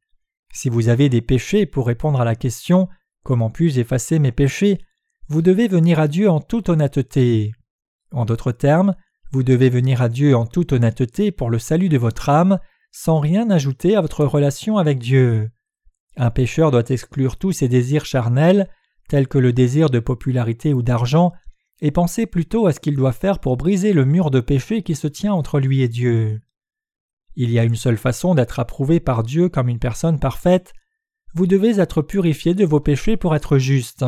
Si 0.52 0.68
vous 0.68 0.88
avez 0.88 1.08
des 1.08 1.22
péchés 1.22 1.66
pour 1.66 1.86
répondre 1.86 2.20
à 2.20 2.24
la 2.24 2.36
question 2.36 2.88
Comment 3.24 3.50
puis-je 3.50 3.80
effacer 3.80 4.18
mes 4.18 4.32
péchés 4.32 4.78
Vous 5.28 5.42
devez 5.42 5.68
venir 5.68 6.00
à 6.00 6.08
Dieu 6.08 6.30
en 6.30 6.40
toute 6.40 6.68
honnêteté. 6.68 7.52
En 8.12 8.24
d'autres 8.24 8.52
termes, 8.52 8.94
vous 9.30 9.42
devez 9.42 9.68
venir 9.68 10.02
à 10.02 10.08
Dieu 10.08 10.34
en 10.34 10.46
toute 10.46 10.72
honnêteté 10.72 11.30
pour 11.32 11.50
le 11.50 11.58
salut 11.58 11.88
de 11.88 11.98
votre 11.98 12.28
âme, 12.28 12.58
sans 12.90 13.20
rien 13.20 13.50
ajouter 13.50 13.96
à 13.96 14.00
votre 14.00 14.24
relation 14.24 14.78
avec 14.78 14.98
Dieu. 14.98 15.50
Un 16.16 16.30
pécheur 16.30 16.70
doit 16.70 16.88
exclure 16.88 17.36
tous 17.36 17.52
ses 17.52 17.68
désirs 17.68 18.06
charnels, 18.06 18.68
tels 19.08 19.28
que 19.28 19.38
le 19.38 19.52
désir 19.52 19.90
de 19.90 20.00
popularité 20.00 20.74
ou 20.74 20.82
d'argent, 20.82 21.32
et 21.80 21.90
pensez 21.90 22.26
plutôt 22.26 22.66
à 22.66 22.72
ce 22.72 22.80
qu'il 22.80 22.96
doit 22.96 23.12
faire 23.12 23.38
pour 23.38 23.56
briser 23.56 23.92
le 23.92 24.04
mur 24.04 24.30
de 24.30 24.40
péché 24.40 24.82
qui 24.82 24.94
se 24.94 25.06
tient 25.06 25.32
entre 25.32 25.60
lui 25.60 25.82
et 25.82 25.88
Dieu. 25.88 26.40
Il 27.36 27.50
y 27.50 27.58
a 27.58 27.64
une 27.64 27.76
seule 27.76 27.98
façon 27.98 28.34
d'être 28.34 28.58
approuvé 28.58 28.98
par 28.98 29.22
Dieu 29.22 29.48
comme 29.48 29.68
une 29.68 29.78
personne 29.78 30.18
parfaite, 30.18 30.72
vous 31.34 31.46
devez 31.46 31.78
être 31.78 32.02
purifié 32.02 32.54
de 32.54 32.64
vos 32.64 32.80
péchés 32.80 33.16
pour 33.16 33.36
être 33.36 33.58
juste. 33.58 34.04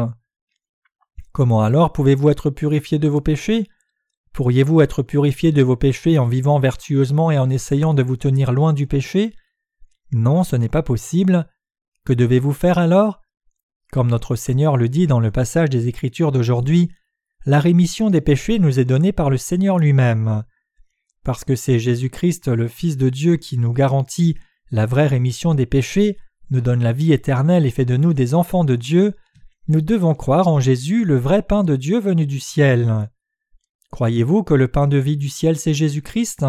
Comment 1.33 1.63
alors 1.63 1.93
pouvez-vous 1.93 2.31
être 2.31 2.51
purifié 2.51 2.99
de 2.99 3.09
vos 3.09 3.21
péchés? 3.21 3.69
Pourriez-vous 4.33 4.81
être 4.81 5.03
purifié 5.03 5.53
de 5.53 5.62
vos 5.62 5.77
péchés 5.77 6.19
en 6.19 6.27
vivant 6.27 6.61
vertueusement 6.61 7.31
et 7.31 7.38
en 7.38 7.51
essayant 7.51 7.95
de 7.95 8.03
vous 8.03 8.16
tenir 8.16 8.53
loin 8.53 8.73
du 8.73 8.87
péché? 8.87 9.35
Non, 10.12 10.45
ce 10.45 10.57
n'est 10.57 10.69
pas 10.69 10.83
possible. 10.83 11.49
Que 12.05 12.12
devez-vous 12.12 12.53
faire 12.53 12.79
alors? 12.79 13.21
Comme 13.93 14.09
notre 14.09 14.37
Seigneur 14.37 14.77
le 14.77 14.88
dit 14.88 15.07
dans 15.07 15.21
le 15.21 15.31
passage 15.31 15.69
des 15.69 15.88
Écritures 15.88 16.33
d'aujourd'hui, 16.33 16.90
la 17.45 17.59
rémission 17.59 18.11
des 18.11 18.21
péchés 18.21 18.59
nous 18.59 18.79
est 18.79 18.85
donnée 18.85 19.12
par 19.12 19.31
le 19.31 19.37
Seigneur 19.37 19.79
lui-même. 19.79 20.45
Parce 21.25 21.45
que 21.45 21.57
c'est 21.57 21.79
Jésus-Christ 21.79 22.49
le 22.49 22.69
Fils 22.69 22.97
de 22.97 23.09
Dieu 23.09 23.37
qui 23.37 23.59
nous 23.59 23.73
garantit 23.73 24.37
la 24.71 24.87
vraie 24.87 25.09
rémission 25.09 25.55
des 25.55 25.66
péchés, 25.66 26.16
nous 26.51 26.61
donne 26.61 26.83
la 26.83 26.93
vie 26.93 27.12
éternelle 27.12 27.66
et 27.66 27.71
fait 27.71 27.85
de 27.85 27.97
nous 27.97 28.14
des 28.14 28.35
enfants 28.35 28.64
de 28.64 28.77
Dieu, 28.77 29.14
nous 29.69 29.81
devons 29.81 30.14
croire 30.14 30.49
en 30.49 30.61
Jésus, 30.61 31.05
le 31.05 31.16
vrai 31.16 31.43
pain 31.43 31.64
de 31.64 31.77
Dieu 31.77 32.01
venu 32.01 32.27
du 32.27 32.40
ciel. 32.40 33.11
Croyez-vous 33.90 34.42
que 34.44 34.55
le 34.55 34.68
pain 34.68 34.87
de 34.87 34.98
vie 34.98 35.16
du 35.16 35.29
ciel 35.29 35.57
c'est 35.57 35.74
Jésus-Christ? 35.74 36.44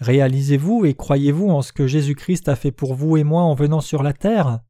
Réalisez-vous 0.00 0.84
et 0.84 0.94
croyez-vous 0.94 1.48
en 1.48 1.62
ce 1.62 1.72
que 1.72 1.86
Jésus-Christ 1.86 2.48
a 2.48 2.56
fait 2.56 2.72
pour 2.72 2.94
vous 2.94 3.16
et 3.16 3.24
moi 3.24 3.42
en 3.42 3.54
venant 3.54 3.80
sur 3.80 4.02
la 4.02 4.12
terre? 4.12 4.60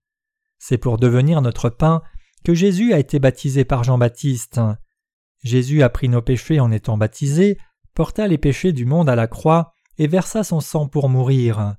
C'est 0.59 0.79
pour 0.79 0.99
devenir 0.99 1.43
notre 1.43 1.69
pain 1.69 2.03
que 2.45 2.55
Jésus 2.55 2.93
a 2.93 2.99
été 2.99 3.19
baptisé 3.19 3.65
par 3.65 3.83
Jean-Baptiste. 3.83 4.61
Jésus 5.43 5.83
a 5.83 5.89
pris 5.89 6.09
nos 6.09 6.23
péchés 6.23 6.61
en 6.61 6.71
étant 6.71 6.97
baptisé, 6.97 7.59
porta 7.95 8.29
les 8.29 8.39
péchés 8.39 8.73
du 8.73 8.85
monde 8.85 9.09
à 9.09 9.17
la 9.17 9.27
croix 9.27 9.73
et 9.99 10.07
versa 10.07 10.45
son 10.45 10.61
sang 10.61 10.87
pour 10.87 11.09
mourir. 11.09 11.77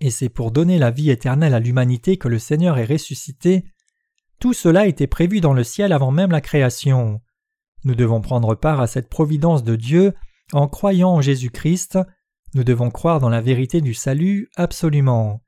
Et 0.00 0.10
c'est 0.10 0.28
pour 0.28 0.50
donner 0.50 0.78
la 0.78 0.90
vie 0.90 1.10
éternelle 1.10 1.54
à 1.54 1.60
l'humanité 1.60 2.16
que 2.16 2.28
le 2.28 2.38
Seigneur 2.38 2.78
est 2.78 2.84
ressuscité. 2.84 3.64
Tout 4.40 4.52
cela 4.52 4.86
était 4.86 5.06
prévu 5.06 5.40
dans 5.40 5.52
le 5.52 5.64
ciel 5.64 5.92
avant 5.92 6.10
même 6.10 6.30
la 6.30 6.40
création. 6.40 7.20
Nous 7.84 7.94
devons 7.94 8.20
prendre 8.20 8.54
part 8.54 8.80
à 8.80 8.86
cette 8.86 9.08
providence 9.08 9.62
de 9.62 9.76
Dieu 9.76 10.14
en 10.52 10.68
croyant 10.68 11.10
en 11.10 11.20
Jésus-Christ. 11.20 11.98
Nous 12.54 12.64
devons 12.64 12.90
croire 12.90 13.20
dans 13.20 13.28
la 13.28 13.40
vérité 13.40 13.80
du 13.80 13.94
salut 13.94 14.48
absolument. 14.56 15.42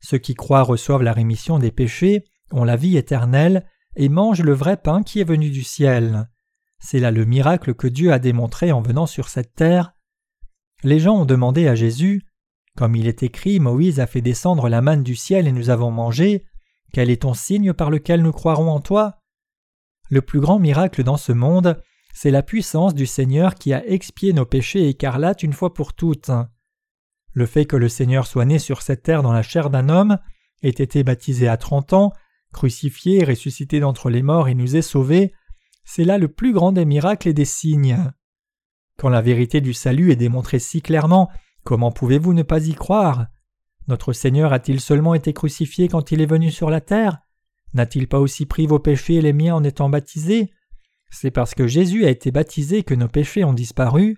Ceux 0.00 0.18
qui 0.18 0.34
croient 0.34 0.62
reçoivent 0.62 1.02
la 1.02 1.12
rémission 1.12 1.58
des 1.58 1.70
péchés, 1.70 2.24
ont 2.52 2.64
la 2.64 2.76
vie 2.76 2.96
éternelle 2.96 3.66
et 3.96 4.08
mangent 4.08 4.42
le 4.42 4.52
vrai 4.52 4.76
pain 4.76 5.02
qui 5.02 5.20
est 5.20 5.24
venu 5.24 5.50
du 5.50 5.62
ciel. 5.62 6.28
C'est 6.78 7.00
là 7.00 7.10
le 7.10 7.24
miracle 7.24 7.74
que 7.74 7.88
Dieu 7.88 8.12
a 8.12 8.18
démontré 8.18 8.70
en 8.72 8.80
venant 8.80 9.06
sur 9.06 9.28
cette 9.28 9.54
terre. 9.54 9.94
Les 10.84 11.00
gens 11.00 11.16
ont 11.16 11.24
demandé 11.24 11.66
à 11.66 11.74
Jésus 11.74 12.26
comme 12.76 12.94
il 12.94 13.06
est 13.06 13.22
écrit, 13.22 13.58
Moïse 13.58 14.00
a 14.00 14.06
fait 14.06 14.20
descendre 14.20 14.68
la 14.68 14.82
manne 14.82 15.02
du 15.02 15.16
ciel 15.16 15.48
et 15.48 15.52
nous 15.52 15.70
avons 15.70 15.90
mangé. 15.90 16.44
Quel 16.92 17.08
est 17.08 17.22
ton 17.22 17.32
signe 17.32 17.72
par 17.72 17.90
lequel 17.90 18.22
nous 18.22 18.32
croirons 18.32 18.68
en 18.68 18.80
toi? 18.80 19.18
Le 20.08 20.22
plus 20.22 20.40
grand 20.40 20.58
miracle 20.58 21.02
dans 21.02 21.16
ce 21.16 21.32
monde, 21.32 21.80
c'est 22.14 22.30
la 22.30 22.42
puissance 22.42 22.94
du 22.94 23.06
Seigneur 23.06 23.54
qui 23.54 23.72
a 23.72 23.86
expié 23.86 24.32
nos 24.32 24.46
péchés 24.46 24.88
écarlates 24.88 25.42
une 25.42 25.52
fois 25.52 25.74
pour 25.74 25.94
toutes. 25.94 26.30
Le 27.32 27.46
fait 27.46 27.66
que 27.66 27.76
le 27.76 27.88
Seigneur 27.88 28.26
soit 28.26 28.44
né 28.44 28.58
sur 28.58 28.82
cette 28.82 29.02
terre 29.02 29.22
dans 29.22 29.32
la 29.32 29.42
chair 29.42 29.68
d'un 29.68 29.88
homme, 29.88 30.18
ait 30.62 30.70
été 30.70 31.04
baptisé 31.04 31.48
à 31.48 31.56
trente 31.56 31.92
ans, 31.92 32.12
crucifié, 32.52 33.24
ressuscité 33.24 33.80
d'entre 33.80 34.08
les 34.08 34.22
morts 34.22 34.48
et 34.48 34.54
nous 34.54 34.76
ait 34.76 34.82
sauvés, 34.82 35.34
c'est 35.84 36.04
là 36.04 36.18
le 36.18 36.28
plus 36.28 36.52
grand 36.52 36.72
des 36.72 36.84
miracles 36.84 37.28
et 37.28 37.34
des 37.34 37.44
signes. 37.44 38.12
Quand 38.98 39.10
la 39.10 39.20
vérité 39.20 39.60
du 39.60 39.74
salut 39.74 40.10
est 40.10 40.16
démontrée 40.16 40.58
si 40.58 40.80
clairement, 40.80 41.30
Comment 41.66 41.90
pouvez-vous 41.90 42.32
ne 42.32 42.44
pas 42.44 42.64
y 42.64 42.74
croire? 42.74 43.26
Notre 43.88 44.12
Seigneur 44.12 44.52
a-t-il 44.52 44.80
seulement 44.80 45.14
été 45.14 45.32
crucifié 45.32 45.88
quand 45.88 46.12
il 46.12 46.20
est 46.20 46.26
venu 46.26 46.52
sur 46.52 46.70
la 46.70 46.80
terre? 46.80 47.18
N'a-t-il 47.76 48.08
pas 48.08 48.18
aussi 48.18 48.46
pris 48.46 48.66
vos 48.66 48.78
péchés 48.78 49.16
et 49.16 49.20
les 49.20 49.34
miens 49.34 49.54
en 49.54 49.62
étant 49.62 49.90
baptisé? 49.90 50.50
C'est 51.10 51.30
parce 51.30 51.54
que 51.54 51.66
Jésus 51.66 52.06
a 52.06 52.10
été 52.10 52.30
baptisé 52.30 52.82
que 52.82 52.94
nos 52.94 53.06
péchés 53.06 53.44
ont 53.44 53.52
disparu. 53.52 54.16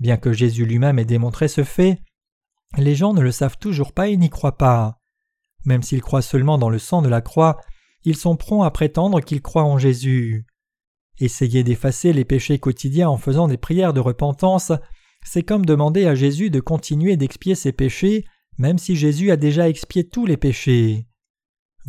Bien 0.00 0.18
que 0.18 0.34
Jésus 0.34 0.66
lui-même 0.66 0.98
ait 0.98 1.06
démontré 1.06 1.48
ce 1.48 1.64
fait, 1.64 2.02
les 2.76 2.94
gens 2.94 3.14
ne 3.14 3.22
le 3.22 3.32
savent 3.32 3.58
toujours 3.58 3.94
pas 3.94 4.08
et 4.08 4.18
n'y 4.18 4.28
croient 4.28 4.58
pas. 4.58 4.98
Même 5.64 5.82
s'ils 5.82 6.02
croient 6.02 6.20
seulement 6.20 6.58
dans 6.58 6.68
le 6.68 6.78
sang 6.78 7.00
de 7.00 7.08
la 7.08 7.22
croix, 7.22 7.60
ils 8.04 8.16
sont 8.16 8.36
prompts 8.36 8.66
à 8.66 8.70
prétendre 8.70 9.22
qu'ils 9.22 9.42
croient 9.42 9.64
en 9.64 9.78
Jésus. 9.78 10.44
Essayez 11.18 11.64
d'effacer 11.64 12.12
les 12.12 12.26
péchés 12.26 12.58
quotidiens 12.58 13.08
en 13.08 13.16
faisant 13.16 13.48
des 13.48 13.56
prières 13.56 13.94
de 13.94 14.00
repentance 14.00 14.72
c'est 15.24 15.42
comme 15.42 15.66
demander 15.66 16.06
à 16.06 16.14
Jésus 16.14 16.50
de 16.50 16.60
continuer 16.60 17.16
d'expier 17.16 17.54
ses 17.54 17.72
péchés, 17.72 18.24
même 18.58 18.78
si 18.78 18.96
Jésus 18.96 19.30
a 19.30 19.36
déjà 19.36 19.68
expié 19.68 20.08
tous 20.08 20.26
les 20.26 20.36
péchés. 20.36 21.09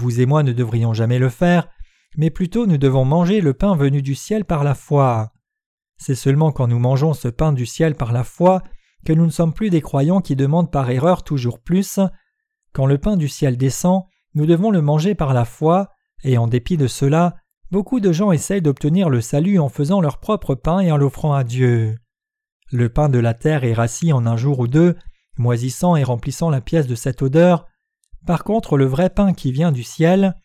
Vous 0.02 0.20
et 0.20 0.26
moi 0.26 0.42
ne 0.42 0.52
devrions 0.52 0.94
jamais 0.94 1.20
le 1.20 1.30
faire, 1.30 1.70
mais 2.18 2.32
plutôt 2.32 2.66
nous 2.66 2.80
devons 2.80 3.06
manger 3.06 3.40
le 3.40 3.54
pain 3.54 3.76
venu 3.76 4.02
du 4.02 4.16
ciel 4.16 4.46
par 4.46 4.64
la 4.64 4.74
foi. 4.74 5.32
C'est 5.98 6.16
seulement 6.16 6.52
quand 6.52 6.68
nous 6.68 6.80
mangeons 6.80 7.14
ce 7.14 7.28
pain 7.28 7.54
du 7.54 7.68
ciel 7.68 7.94
par 7.94 8.12
la 8.12 8.24
foi 8.24 8.64
que 9.06 9.14
nous 9.14 9.28
ne 9.28 9.32
sommes 9.32 9.54
plus 9.54 9.70
des 9.70 9.82
croyants 9.82 10.20
qui 10.20 10.36
demandent 10.36 10.72
par 10.72 10.90
erreur 10.90 11.24
toujours 11.24 11.60
plus. 11.60 12.00
Quand 12.74 12.88
le 12.88 12.98
pain 12.98 13.16
du 13.16 13.28
ciel 13.28 13.58
descend, 13.58 14.06
nous 14.34 14.48
devons 14.48 14.72
le 14.72 14.82
manger 14.82 15.14
par 15.14 15.36
la 15.36 15.46
foi, 15.46 15.92
et 16.24 16.40
en 16.40 16.48
dépit 16.48 16.78
de 16.78 16.88
cela, 16.88 17.36
beaucoup 17.70 18.00
de 18.00 18.12
gens 18.12 18.32
essayent 18.32 18.64
d'obtenir 18.64 19.08
le 19.08 19.22
salut 19.22 19.60
en 19.60 19.70
faisant 19.70 20.02
leur 20.02 20.20
propre 20.20 20.56
pain 20.56 20.80
et 20.80 20.92
en 20.92 20.98
l'offrant 20.98 21.34
à 21.34 21.44
Dieu. 21.44 21.96
Le 22.72 22.90
pain 22.90 23.08
de 23.08 23.20
la 23.20 23.36
terre 23.36 23.66
est 23.66 23.74
rassis 23.74 24.14
en 24.14 24.26
un 24.26 24.36
jour 24.36 24.58
ou 24.58 24.68
deux, 24.68 24.98
moisissant 25.38 25.96
et 25.96 26.04
remplissant 26.04 26.50
la 26.50 26.62
pièce 26.62 26.88
de 26.88 26.96
cette 26.96 27.22
odeur. 27.22 27.68
Par 28.26 28.44
contre, 28.44 28.78
le 28.78 28.86
vrai 28.86 29.10
pain 29.10 29.34
qui 29.34 29.52
vient 29.52 29.72
du 29.72 29.84
ciel, 29.84 30.36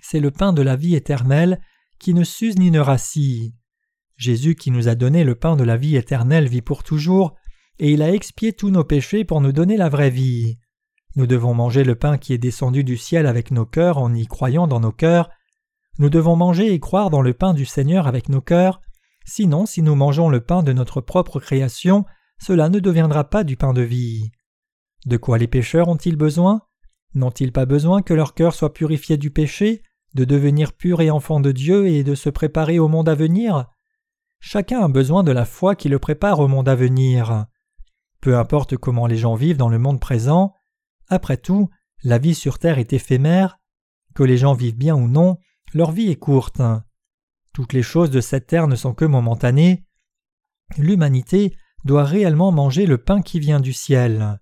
c'est 0.00 0.20
le 0.20 0.30
pain 0.30 0.52
de 0.52 0.62
la 0.62 0.76
vie 0.76 0.94
éternelle, 0.94 1.60
qui 1.98 2.14
ne 2.14 2.24
s'use 2.24 2.58
ni 2.58 2.70
ne 2.70 2.80
rassit. 2.80 3.54
Jésus 4.16 4.54
qui 4.54 4.70
nous 4.70 4.88
a 4.88 4.94
donné 4.94 5.24
le 5.24 5.34
pain 5.34 5.56
de 5.56 5.64
la 5.64 5.76
vie 5.76 5.96
éternelle 5.96 6.48
vit 6.48 6.62
pour 6.62 6.82
toujours, 6.82 7.34
et 7.78 7.92
il 7.92 8.02
a 8.02 8.12
expié 8.12 8.52
tous 8.52 8.70
nos 8.70 8.84
péchés 8.84 9.24
pour 9.24 9.40
nous 9.40 9.52
donner 9.52 9.76
la 9.76 9.88
vraie 9.88 10.10
vie. 10.10 10.58
Nous 11.14 11.26
devons 11.26 11.54
manger 11.54 11.84
le 11.84 11.94
pain 11.94 12.18
qui 12.18 12.32
est 12.32 12.38
descendu 12.38 12.84
du 12.84 12.96
ciel 12.96 13.26
avec 13.26 13.50
nos 13.50 13.66
cœurs 13.66 13.98
en 13.98 14.12
y 14.14 14.26
croyant 14.26 14.66
dans 14.66 14.80
nos 14.80 14.92
cœurs. 14.92 15.30
Nous 15.98 16.10
devons 16.10 16.36
manger 16.36 16.72
et 16.72 16.80
croire 16.80 17.10
dans 17.10 17.22
le 17.22 17.34
pain 17.34 17.54
du 17.54 17.64
Seigneur 17.64 18.06
avec 18.06 18.28
nos 18.28 18.42
cœurs, 18.42 18.80
Sinon, 19.28 19.66
si 19.66 19.82
nous 19.82 19.96
mangeons 19.96 20.28
le 20.28 20.40
pain 20.40 20.62
de 20.62 20.72
notre 20.72 21.00
propre 21.00 21.40
création, 21.40 22.04
cela 22.38 22.68
ne 22.68 22.78
deviendra 22.78 23.28
pas 23.28 23.42
du 23.42 23.56
pain 23.56 23.72
de 23.72 23.82
vie. 23.82 24.30
De 25.04 25.16
quoi 25.16 25.36
les 25.36 25.48
pécheurs 25.48 25.88
ont-ils 25.88 26.16
besoin? 26.16 26.62
N'ont-ils 27.16 27.50
pas 27.50 27.64
besoin 27.64 28.02
que 28.02 28.12
leur 28.12 28.34
cœur 28.34 28.54
soit 28.54 28.74
purifié 28.74 29.16
du 29.16 29.30
péché, 29.30 29.82
de 30.12 30.26
devenir 30.26 30.74
pur 30.74 31.00
et 31.00 31.10
enfant 31.10 31.40
de 31.40 31.50
Dieu 31.50 31.88
et 31.88 32.04
de 32.04 32.14
se 32.14 32.28
préparer 32.28 32.78
au 32.78 32.88
monde 32.88 33.08
à 33.08 33.14
venir? 33.14 33.70
Chacun 34.38 34.82
a 34.82 34.88
besoin 34.88 35.24
de 35.24 35.32
la 35.32 35.46
foi 35.46 35.74
qui 35.76 35.88
le 35.88 35.98
prépare 35.98 36.40
au 36.40 36.46
monde 36.46 36.68
à 36.68 36.74
venir. 36.74 37.46
Peu 38.20 38.36
importe 38.36 38.76
comment 38.76 39.06
les 39.06 39.16
gens 39.16 39.34
vivent 39.34 39.56
dans 39.56 39.70
le 39.70 39.78
monde 39.78 39.98
présent, 39.98 40.52
après 41.08 41.38
tout, 41.38 41.70
la 42.02 42.18
vie 42.18 42.34
sur 42.34 42.58
terre 42.58 42.78
est 42.78 42.92
éphémère, 42.92 43.56
que 44.14 44.22
les 44.22 44.36
gens 44.36 44.52
vivent 44.52 44.76
bien 44.76 44.94
ou 44.94 45.08
non, 45.08 45.38
leur 45.72 45.92
vie 45.92 46.10
est 46.10 46.16
courte. 46.16 46.60
Toutes 47.54 47.72
les 47.72 47.82
choses 47.82 48.10
de 48.10 48.20
cette 48.20 48.46
terre 48.46 48.68
ne 48.68 48.76
sont 48.76 48.92
que 48.92 49.06
momentanées. 49.06 49.86
L'humanité 50.76 51.56
doit 51.84 52.04
réellement 52.04 52.52
manger 52.52 52.84
le 52.84 52.98
pain 52.98 53.22
qui 53.22 53.40
vient 53.40 53.60
du 53.60 53.72
ciel. 53.72 54.38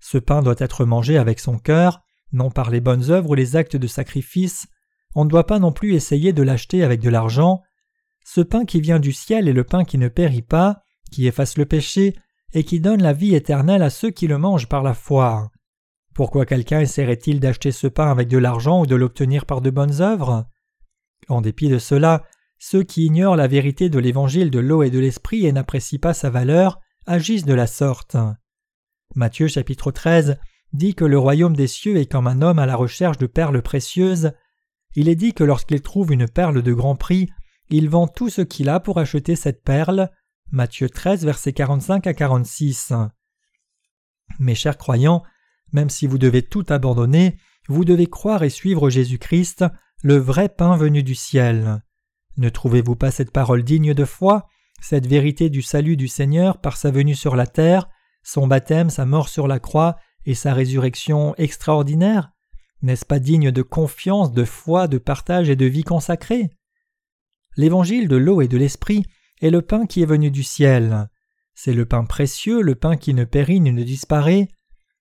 Ce 0.00 0.16
pain 0.16 0.40
doit 0.40 0.54
être 0.56 0.86
mangé 0.86 1.18
avec 1.18 1.38
son 1.38 1.58
cœur, 1.58 2.03
non 2.34 2.50
par 2.50 2.70
les 2.70 2.80
bonnes 2.80 3.10
œuvres 3.10 3.30
ou 3.30 3.34
les 3.34 3.56
actes 3.56 3.76
de 3.76 3.86
sacrifice. 3.86 4.66
On 5.14 5.24
ne 5.24 5.30
doit 5.30 5.46
pas 5.46 5.58
non 5.58 5.72
plus 5.72 5.94
essayer 5.94 6.32
de 6.32 6.42
l'acheter 6.42 6.82
avec 6.82 7.00
de 7.00 7.08
l'argent. 7.08 7.62
Ce 8.24 8.40
pain 8.40 8.64
qui 8.64 8.80
vient 8.80 9.00
du 9.00 9.12
ciel 9.12 9.48
est 9.48 9.52
le 9.52 9.64
pain 9.64 9.84
qui 9.84 9.96
ne 9.96 10.08
périt 10.08 10.42
pas, 10.42 10.82
qui 11.10 11.26
efface 11.26 11.56
le 11.56 11.66
péché, 11.66 12.14
et 12.52 12.64
qui 12.64 12.80
donne 12.80 13.02
la 13.02 13.12
vie 13.12 13.34
éternelle 13.34 13.82
à 13.82 13.90
ceux 13.90 14.10
qui 14.10 14.26
le 14.26 14.38
mangent 14.38 14.68
par 14.68 14.82
la 14.82 14.94
foi. 14.94 15.50
Pourquoi 16.14 16.46
quelqu'un 16.46 16.80
essaierait-il 16.80 17.40
d'acheter 17.40 17.72
ce 17.72 17.86
pain 17.86 18.10
avec 18.10 18.28
de 18.28 18.38
l'argent 18.38 18.82
ou 18.82 18.86
de 18.86 18.94
l'obtenir 18.94 19.46
par 19.46 19.60
de 19.60 19.70
bonnes 19.70 20.00
œuvres? 20.00 20.46
En 21.28 21.40
dépit 21.40 21.68
de 21.68 21.78
cela, 21.78 22.24
ceux 22.58 22.84
qui 22.84 23.06
ignorent 23.06 23.36
la 23.36 23.48
vérité 23.48 23.88
de 23.88 23.98
l'évangile 23.98 24.50
de 24.50 24.60
l'eau 24.60 24.82
et 24.82 24.90
de 24.90 25.00
l'esprit 25.00 25.46
et 25.46 25.52
n'apprécient 25.52 25.98
pas 25.98 26.14
sa 26.14 26.30
valeur 26.30 26.80
agissent 27.06 27.44
de 27.44 27.54
la 27.54 27.66
sorte. 27.66 28.16
Matthieu 29.14 29.48
chapitre 29.48 29.90
13 29.90 30.38
dit 30.74 30.94
que 30.94 31.04
le 31.04 31.18
royaume 31.18 31.56
des 31.56 31.68
cieux 31.68 31.96
est 31.96 32.10
comme 32.10 32.26
un 32.26 32.42
homme 32.42 32.58
à 32.58 32.66
la 32.66 32.76
recherche 32.76 33.16
de 33.16 33.26
perles 33.26 33.62
précieuses. 33.62 34.32
Il 34.94 35.08
est 35.08 35.14
dit 35.14 35.32
que 35.32 35.44
lorsqu'il 35.44 35.80
trouve 35.80 36.12
une 36.12 36.28
perle 36.28 36.62
de 36.62 36.72
grand 36.72 36.96
prix, 36.96 37.30
il 37.70 37.88
vend 37.88 38.08
tout 38.08 38.28
ce 38.28 38.42
qu'il 38.42 38.68
a 38.68 38.80
pour 38.80 38.98
acheter 38.98 39.36
cette 39.36 39.62
perle. 39.62 40.10
Matthieu 40.50 40.90
13 40.90 41.24
versets 41.24 41.52
45 41.52 42.06
à 42.08 42.12
46. 42.12 42.92
Mes 44.40 44.56
chers 44.56 44.76
croyants, 44.76 45.22
même 45.72 45.90
si 45.90 46.08
vous 46.08 46.18
devez 46.18 46.42
tout 46.42 46.66
abandonner, 46.68 47.38
vous 47.68 47.84
devez 47.84 48.08
croire 48.08 48.42
et 48.42 48.50
suivre 48.50 48.90
Jésus-Christ, 48.90 49.64
le 50.02 50.16
vrai 50.16 50.48
pain 50.48 50.76
venu 50.76 51.02
du 51.02 51.14
ciel. 51.14 51.82
Ne 52.36 52.48
trouvez-vous 52.48 52.96
pas 52.96 53.12
cette 53.12 53.30
parole 53.30 53.62
digne 53.62 53.94
de 53.94 54.04
foi, 54.04 54.48
cette 54.80 55.06
vérité 55.06 55.50
du 55.50 55.62
salut 55.62 55.96
du 55.96 56.08
Seigneur 56.08 56.60
par 56.60 56.76
sa 56.76 56.90
venue 56.90 57.14
sur 57.14 57.36
la 57.36 57.46
terre, 57.46 57.88
son 58.24 58.48
baptême, 58.48 58.90
sa 58.90 59.06
mort 59.06 59.28
sur 59.28 59.46
la 59.46 59.60
croix 59.60 59.96
et 60.26 60.34
sa 60.34 60.54
résurrection 60.54 61.34
extraordinaire 61.36 62.32
N'est-ce 62.82 63.04
pas 63.04 63.18
digne 63.18 63.50
de 63.50 63.62
confiance, 63.62 64.32
de 64.32 64.44
foi, 64.44 64.88
de 64.88 64.98
partage 64.98 65.50
et 65.50 65.56
de 65.56 65.66
vie 65.66 65.84
consacrée? 65.84 66.50
L'évangile 67.56 68.08
de 68.08 68.16
l'eau 68.16 68.40
et 68.40 68.48
de 68.48 68.58
l'esprit 68.58 69.04
est 69.40 69.50
le 69.50 69.62
pain 69.62 69.86
qui 69.86 70.02
est 70.02 70.06
venu 70.06 70.30
du 70.30 70.42
ciel. 70.42 71.08
C'est 71.54 71.72
le 71.72 71.86
pain 71.86 72.04
précieux, 72.04 72.62
le 72.62 72.74
pain 72.74 72.96
qui 72.96 73.14
ne 73.14 73.24
périt 73.24 73.60
ni 73.60 73.72
ne 73.72 73.84
disparaît. 73.84 74.48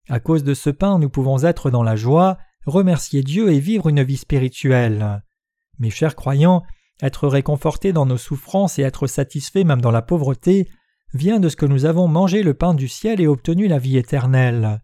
À 0.09 0.19
cause 0.19 0.43
de 0.43 0.53
ce 0.53 0.69
pain, 0.69 0.99
nous 0.99 1.09
pouvons 1.09 1.43
être 1.43 1.71
dans 1.71 1.83
la 1.83 1.95
joie, 1.95 2.37
remercier 2.65 3.23
Dieu 3.23 3.51
et 3.51 3.59
vivre 3.59 3.89
une 3.89 4.03
vie 4.03 4.17
spirituelle. 4.17 5.23
Mes 5.79 5.89
chers 5.89 6.15
croyants, 6.15 6.63
être 7.01 7.27
réconfortés 7.27 7.91
dans 7.91 8.05
nos 8.05 8.17
souffrances 8.17 8.77
et 8.77 8.83
être 8.83 9.07
satisfaits 9.07 9.65
même 9.65 9.81
dans 9.81 9.91
la 9.91 10.01
pauvreté 10.01 10.69
vient 11.13 11.39
de 11.39 11.49
ce 11.49 11.55
que 11.55 11.65
nous 11.65 11.85
avons 11.85 12.07
mangé 12.07 12.43
le 12.43 12.53
pain 12.53 12.73
du 12.73 12.87
ciel 12.87 13.19
et 13.21 13.27
obtenu 13.27 13.67
la 13.67 13.79
vie 13.79 13.97
éternelle. 13.97 14.81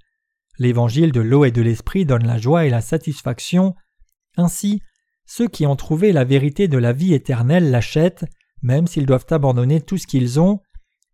L'évangile 0.60 1.14
de 1.14 1.22
l'eau 1.22 1.46
et 1.46 1.52
de 1.52 1.62
l'esprit 1.62 2.06
donne 2.06 2.28
la 2.28 2.38
joie 2.38 2.66
et 2.66 2.70
la 2.70 2.82
satisfaction. 2.82 3.76
Ainsi, 4.36 4.82
ceux 5.26 5.48
qui 5.48 5.66
ont 5.66 5.78
trouvé 5.78 6.12
la 6.12 6.26
vérité 6.26 6.68
de 6.68 6.78
la 6.78 6.92
vie 6.92 7.14
éternelle 7.14 7.72
l'achètent, 7.72 8.26
même 8.62 8.86
s'ils 8.86 9.06
doivent 9.06 9.28
abandonner 9.30 9.80
tout 9.80 9.98
ce 9.98 10.06
qu'ils 10.06 10.40
ont. 10.40 10.60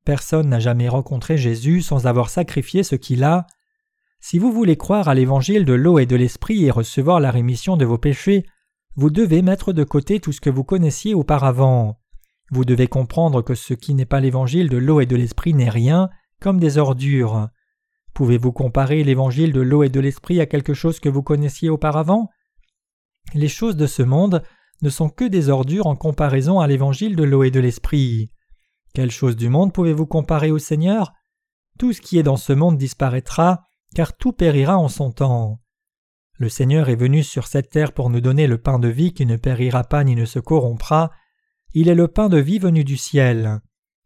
Personne 0.03 0.49
n'a 0.49 0.59
jamais 0.59 0.89
rencontré 0.89 1.37
Jésus 1.37 1.81
sans 1.81 2.07
avoir 2.07 2.29
sacrifié 2.29 2.81
ce 2.81 2.95
qu'il 2.95 3.23
a. 3.23 3.45
Si 4.19 4.39
vous 4.39 4.51
voulez 4.51 4.77
croire 4.77 5.09
à 5.09 5.13
l'évangile 5.13 5.65
de 5.65 5.73
l'eau 5.73 5.99
et 5.99 6.07
de 6.07 6.15
l'esprit 6.15 6.65
et 6.65 6.71
recevoir 6.71 7.19
la 7.19 7.29
rémission 7.29 7.77
de 7.77 7.85
vos 7.85 7.99
péchés, 7.99 8.45
vous 8.95 9.11
devez 9.11 9.43
mettre 9.43 9.73
de 9.73 9.83
côté 9.83 10.19
tout 10.19 10.31
ce 10.31 10.41
que 10.41 10.49
vous 10.49 10.63
connaissiez 10.63 11.13
auparavant. 11.13 11.99
Vous 12.49 12.65
devez 12.65 12.87
comprendre 12.87 13.43
que 13.43 13.53
ce 13.53 13.75
qui 13.75 13.93
n'est 13.93 14.05
pas 14.05 14.21
l'évangile 14.21 14.69
de 14.69 14.77
l'eau 14.77 15.01
et 15.01 15.05
de 15.05 15.15
l'esprit 15.15 15.53
n'est 15.53 15.69
rien, 15.69 16.09
comme 16.39 16.59
des 16.59 16.79
ordures. 16.79 17.49
Pouvez-vous 18.15 18.53
comparer 18.53 19.03
l'évangile 19.03 19.51
de 19.51 19.59
l'eau 19.59 19.83
et 19.83 19.89
de 19.89 19.99
l'esprit 19.99 20.39
à 20.39 20.45
quelque 20.45 20.73
chose 20.73 21.01
que 21.01 21.09
vous 21.09 21.21
connaissiez 21.21 21.69
auparavant? 21.69 22.29
Les 23.33 23.49
choses 23.49 23.75
de 23.75 23.87
ce 23.87 24.03
monde 24.03 24.41
ne 24.81 24.89
sont 24.89 25.09
que 25.09 25.25
des 25.25 25.49
ordures 25.49 25.85
en 25.85 25.97
comparaison 25.97 26.61
à 26.61 26.67
l'évangile 26.67 27.17
de 27.17 27.23
l'eau 27.23 27.43
et 27.43 27.51
de 27.51 27.59
l'esprit. 27.59 28.31
Quelles 28.93 29.11
choses 29.11 29.35
du 29.35 29.49
monde 29.49 29.73
pouvez-vous 29.73 30.05
comparer 30.05 30.49
au 30.49 30.59
Seigneur? 30.59 31.11
Tout 31.77 31.91
ce 31.91 31.99
qui 31.99 32.17
est 32.17 32.23
dans 32.23 32.37
ce 32.37 32.53
monde 32.53 32.77
disparaîtra, 32.77 33.65
car 33.93 34.15
tout 34.15 34.31
périra 34.31 34.77
en 34.77 34.87
son 34.87 35.11
temps. 35.11 35.59
Le 36.37 36.47
Seigneur 36.47 36.87
est 36.87 36.95
venu 36.95 37.21
sur 37.21 37.47
cette 37.47 37.69
terre 37.69 37.91
pour 37.91 38.09
nous 38.09 38.21
donner 38.21 38.47
le 38.47 38.57
pain 38.57 38.79
de 38.79 38.87
vie 38.87 39.13
qui 39.13 39.25
ne 39.25 39.35
périra 39.35 39.83
pas 39.83 40.05
ni 40.05 40.15
ne 40.15 40.23
se 40.23 40.39
corrompra. 40.39 41.11
Il 41.73 41.89
est 41.89 41.95
le 41.95 42.07
pain 42.07 42.29
de 42.29 42.37
vie 42.37 42.59
venu 42.59 42.85
du 42.85 42.95
ciel. 42.95 43.59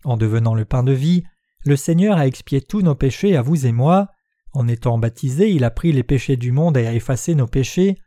En 0.03 0.17
devenant 0.17 0.55
le 0.55 0.65
pain 0.65 0.81
de 0.81 0.93
vie, 0.93 1.23
le 1.65 1.75
Seigneur 1.75 2.17
a 2.17 2.27
expié 2.27 2.61
tous 2.61 2.81
nos 2.81 2.95
péchés 2.95 3.35
à 3.35 3.41
vous 3.41 3.65
et 3.65 3.71
moi. 3.71 4.07
En 4.53 4.67
étant 4.67 4.97
baptisé, 4.97 5.51
il 5.51 5.63
a 5.63 5.71
pris 5.71 5.91
les 5.91 6.03
péchés 6.03 6.37
du 6.37 6.51
monde 6.51 6.77
et 6.77 6.87
a 6.87 6.93
effacé 6.93 7.35
nos 7.35 7.47
péchés. 7.47 7.97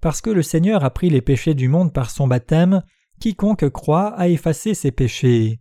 Parce 0.00 0.20
que 0.20 0.30
le 0.30 0.42
Seigneur 0.42 0.84
a 0.84 0.90
pris 0.90 1.10
les 1.10 1.20
péchés 1.22 1.54
du 1.54 1.68
monde 1.68 1.92
par 1.92 2.10
son 2.10 2.26
baptême, 2.26 2.82
quiconque 3.20 3.68
croit 3.70 4.08
a 4.18 4.28
effacé 4.28 4.74
ses 4.74 4.90
péchés. 4.90 5.60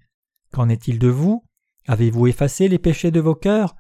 Qu'en 0.52 0.69
est-il 0.69 1.00
de 1.00 1.08
vous? 1.08 1.43
Avez-vous 1.88 2.28
effacé 2.28 2.67
les 2.67 2.80
péchés 2.80 3.12
de 3.12 3.19
vos 3.19 3.36
cœurs? 3.36 3.76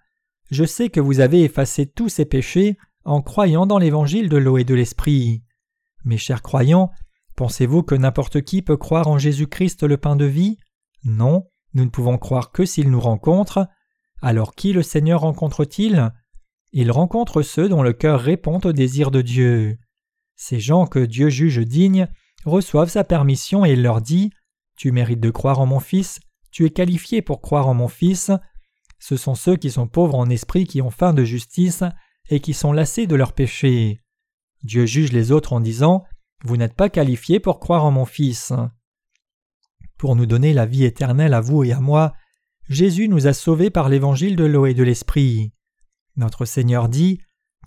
Je 0.51 0.63
sais 0.63 0.89
que 0.89 0.99
vous 0.99 1.19
avez 1.19 1.43
effacé 1.43 1.87
tous 1.87 2.09
ces 2.09 2.25
péchés 2.25 2.77
en 3.03 3.21
croyant 3.21 3.65
dans 3.65 3.79
l'évangile 3.79 4.29
de 4.29 4.37
l'eau 4.37 4.57
et 4.57 4.63
de 4.63 4.75
l'esprit. 4.75 5.43
Mes 6.03 6.17
chers 6.17 6.41
croyants, 6.41 6.91
pensez-vous 7.35 7.83
que 7.83 7.95
n'importe 7.95 8.41
qui 8.41 8.61
peut 8.61 8.77
croire 8.77 9.07
en 9.07 9.17
Jésus-Christ 9.17 9.83
le 9.83 9.97
pain 9.97 10.15
de 10.15 10.25
vie? 10.25 10.57
Non, 11.03 11.47
nous 11.75 11.83
ne 11.83 11.89
pouvons 11.89 12.17
croire 12.17 12.51
que 12.51 12.65
s'il 12.65 12.89
nous 12.89 12.99
rencontre. 12.99 13.67
Alors 14.21 14.55
qui 14.55 14.73
le 14.73 14.81
Seigneur 14.81 15.21
rencontre-t-il? 15.21 16.11
Il 16.71 16.89
rencontre 16.89 17.41
ceux 17.41 17.69
dont 17.69 17.83
le 17.83 17.93
cœur 17.93 18.21
répond 18.21 18.59
au 18.63 18.73
désir 18.73 19.11
de 19.11 19.21
Dieu. 19.21 19.77
Ces 20.35 20.59
gens 20.59 20.87
que 20.87 20.99
Dieu 20.99 21.29
juge 21.29 21.59
dignes 21.59 22.07
reçoivent 22.45 22.89
sa 22.89 23.03
permission 23.03 23.65
et 23.65 23.73
il 23.73 23.83
leur 23.83 24.01
dit 24.01 24.31
Tu 24.77 24.91
mérites 24.91 25.19
de 25.19 25.29
croire 25.29 25.59
en 25.59 25.65
mon 25.65 25.79
Fils, 25.79 26.19
tu 26.51 26.65
es 26.65 26.69
qualifié 26.69 27.21
pour 27.21 27.41
croire 27.41 27.67
en 27.67 27.73
mon 27.73 27.89
Fils. 27.89 28.31
Ce 28.99 29.17
sont 29.17 29.35
ceux 29.35 29.57
qui 29.57 29.69
sont 29.69 29.87
pauvres 29.87 30.15
en 30.15 30.29
esprit 30.29 30.65
qui 30.65 30.81
ont 30.81 30.89
faim 30.89 31.13
de 31.13 31.25
justice 31.25 31.83
et 32.29 32.39
qui 32.39 32.53
sont 32.53 32.71
lassés 32.71 33.07
de 33.07 33.15
leurs 33.15 33.33
péchés. 33.33 34.01
Dieu 34.63 34.85
juge 34.85 35.11
les 35.11 35.33
autres 35.33 35.51
en 35.51 35.59
disant 35.59 36.05
Vous 36.43 36.55
n'êtes 36.55 36.75
pas 36.75 36.89
qualifiés 36.89 37.41
pour 37.41 37.59
croire 37.59 37.83
en 37.83 37.91
mon 37.91 38.05
Fils. 38.05 38.53
Pour 39.97 40.15
nous 40.15 40.25
donner 40.25 40.53
la 40.53 40.65
vie 40.65 40.83
éternelle 40.83 41.33
à 41.33 41.41
vous 41.41 41.63
et 41.63 41.71
à 41.71 41.79
moi, 41.79 42.13
Jésus 42.69 43.07
nous 43.07 43.27
a 43.27 43.33
sauvés 43.33 43.69
par 43.69 43.89
l'évangile 43.89 44.35
de 44.35 44.43
l'eau 44.43 44.65
et 44.65 44.73
de 44.73 44.83
l'esprit. 44.83 45.53
Notre 46.17 46.45
Seigneur 46.45 46.89
dit 46.89 47.19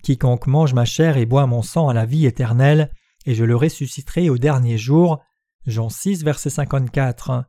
Quiconque 0.03 0.47
mange 0.47 0.75
ma 0.75 0.85
chair 0.85 1.17
et 1.17 1.27
boit 1.27 1.47
mon 1.47 1.63
sang 1.63 1.89
a 1.89 1.95
la 1.95 2.07
vie 2.07 2.27
éternelle, 2.27 2.91
et 3.27 3.35
je 3.35 3.45
le 3.45 3.57
ressusciterai 3.57 4.31
au 4.31 4.39
dernier 4.39 4.79
jour. 4.79 5.21
Jean 5.67 5.89
6, 5.89 6.25
verset 6.25 6.51
54. 6.51 7.45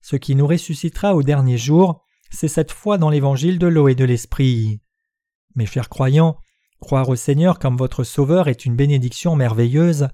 Ce 0.00 0.16
qui 0.16 0.34
nous 0.34 0.46
ressuscitera 0.46 1.14
au 1.14 1.22
dernier 1.22 1.58
jour, 1.58 2.04
c'est 2.30 2.48
cette 2.48 2.72
foi 2.72 2.98
dans 2.98 3.10
l'évangile 3.10 3.58
de 3.58 3.66
l'eau 3.66 3.88
et 3.88 3.94
de 3.94 4.04
l'esprit. 4.04 4.80
Mes 5.54 5.66
chers 5.66 5.88
croyants, 5.88 6.36
croire 6.80 7.08
au 7.08 7.16
Seigneur 7.16 7.58
comme 7.58 7.76
votre 7.76 8.04
Sauveur 8.04 8.48
est 8.48 8.64
une 8.64 8.74
bénédiction 8.74 9.36
merveilleuse. 9.36 10.08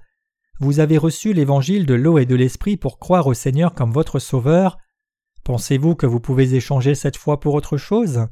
Vous 0.59 0.81
avez 0.81 0.97
reçu 0.97 1.33
l'évangile 1.33 1.85
de 1.85 1.93
l'eau 1.93 2.17
et 2.17 2.25
de 2.25 2.35
l'esprit 2.35 2.75
pour 2.75 2.99
croire 2.99 3.27
au 3.27 3.33
Seigneur 3.33 3.73
comme 3.73 3.91
votre 3.91 4.19
Sauveur. 4.19 4.77
Pensez-vous 5.45 5.95
que 5.95 6.05
vous 6.05 6.19
pouvez 6.19 6.53
échanger 6.53 6.95
cette 6.95 7.15
foi 7.15 7.39
pour 7.39 7.53
autre 7.53 7.77
chose? 7.77 8.27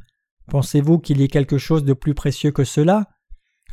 Pensez-vous 0.48 1.00
qu'il 1.00 1.22
y 1.22 1.24
ait 1.24 1.30
quelque 1.30 1.58
chose 1.58 1.86
de 1.86 1.94
plus 1.94 2.14
précieux 2.14 2.52
que 2.52 2.66
cela? 2.66 3.08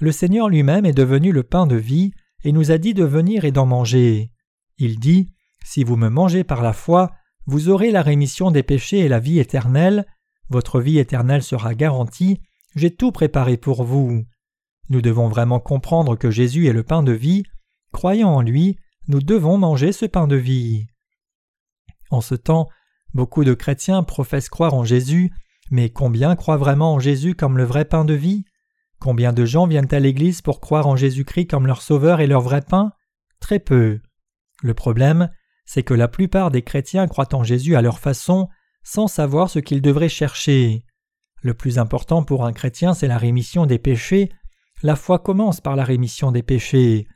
Le 0.01 0.13
Seigneur 0.13 0.49
lui-même 0.49 0.87
est 0.87 0.93
devenu 0.93 1.33
le 1.33 1.43
pain 1.43 1.67
de 1.67 1.77
vie 1.77 2.13
et 2.45 2.53
nous 2.53 2.71
a 2.71 2.79
dit 2.79 2.95
de 2.95 3.05
venir 3.05 3.45
et 3.45 3.53
d'en 3.53 3.67
manger. 3.67 4.31
Il 4.79 5.01
dit 5.01 5.33
Si 5.65 5.83
vous 5.83 5.97
me 5.97 6.09
mangez 6.09 6.45
par 6.45 6.63
la 6.63 6.73
foi, 6.73 7.13
vous 7.47 7.69
aurez 7.69 7.91
la 7.91 8.03
rémission 8.03 8.51
des 8.51 8.63
péchés 8.63 9.01
et 9.01 9.09
la 9.09 9.19
vie 9.19 9.41
éternelle, 9.41 10.07
votre 10.49 10.81
vie 10.81 10.99
éternelle 10.99 11.43
sera 11.43 11.75
garantie, 11.75 12.41
j'ai 12.77 12.95
tout 12.95 13.13
préparé 13.13 13.57
pour 13.57 13.83
vous. 13.85 14.25
Nous 14.91 15.01
devons 15.01 15.29
vraiment 15.29 15.61
comprendre 15.61 16.17
que 16.17 16.31
Jésus 16.31 16.67
est 16.67 16.73
le 16.73 16.83
pain 16.83 17.03
de 17.03 17.13
vie. 17.13 17.45
Croyant 17.95 18.35
en 18.35 18.43
lui, 18.43 18.77
nous 19.07 19.21
devons 19.21 19.57
manger 19.57 19.93
ce 19.93 20.05
pain 20.05 20.27
de 20.27 20.35
vie. 20.35 20.89
En 22.11 22.21
ce 22.21 22.35
temps, 22.35 22.69
beaucoup 23.15 23.45
de 23.45 23.55
chrétiens 23.55 24.03
professent 24.03 24.49
croire 24.49 24.75
en 24.75 24.85
Jésus, 24.85 25.31
mais 25.71 25.91
combien 25.91 26.35
croient 26.35 26.57
vraiment 26.57 26.95
en 26.95 26.99
Jésus 26.99 27.37
comme 27.37 27.57
le 27.57 27.63
vrai 27.63 27.85
pain 27.85 28.05
de 28.05 28.13
vie? 28.13 28.45
Combien 28.99 29.33
de 29.33 29.45
gens 29.45 29.69
viennent 29.69 29.95
à 29.95 30.01
l'Église 30.01 30.43
pour 30.43 30.61
croire 30.61 30.89
en 30.89 30.97
Jésus-Christ 30.97 31.47
comme 31.47 31.69
leur 31.69 31.83
Sauveur 31.83 32.21
et 32.21 32.27
leur 32.27 32.41
vrai 32.41 32.63
pain? 32.63 32.91
Très 33.39 33.61
peu. 33.61 34.01
Le 34.61 34.75
problème, 34.75 35.31
c'est 35.65 35.85
que 35.85 35.95
la 35.95 36.09
plupart 36.09 36.51
des 36.51 36.63
chrétiens 36.63 37.07
croient 37.07 37.33
en 37.33 37.45
Jésus 37.45 37.77
à 37.77 37.81
leur 37.81 38.01
façon, 38.01 38.49
sans 38.83 39.07
savoir 39.07 39.49
ce 39.49 39.61
qu'ils 39.61 39.83
devraient 39.83 40.09
chercher. 40.09 40.85
Le 41.43 41.55
plus 41.55 41.79
important 41.79 42.25
pour 42.25 42.45
un 42.45 42.53
chrétien, 42.53 42.93
c'est 42.93 43.09
la 43.09 43.19
rémission 43.19 43.67
des 43.67 43.79
péchés. 43.79 44.33
La 44.83 44.97
foi 44.97 45.21
commence 45.21 45.61
par 45.61 45.77
la 45.77 45.85
rémission 45.85 46.33
des 46.33 46.43
péchés. 46.43 47.07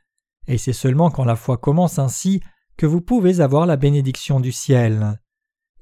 Et 0.49 0.57
c'est 0.57 0.73
seulement 0.73 1.11
quand 1.11 1.23
la 1.23 1.35
foi 1.35 1.57
commence 1.57 1.99
ainsi 1.99 2.41
que 2.75 2.87
vous 2.87 3.01
pouvez 3.01 3.39
avoir 3.39 3.67
la 3.67 3.77
bénédiction 3.77 4.39
du 4.39 4.51
ciel. 4.51 5.21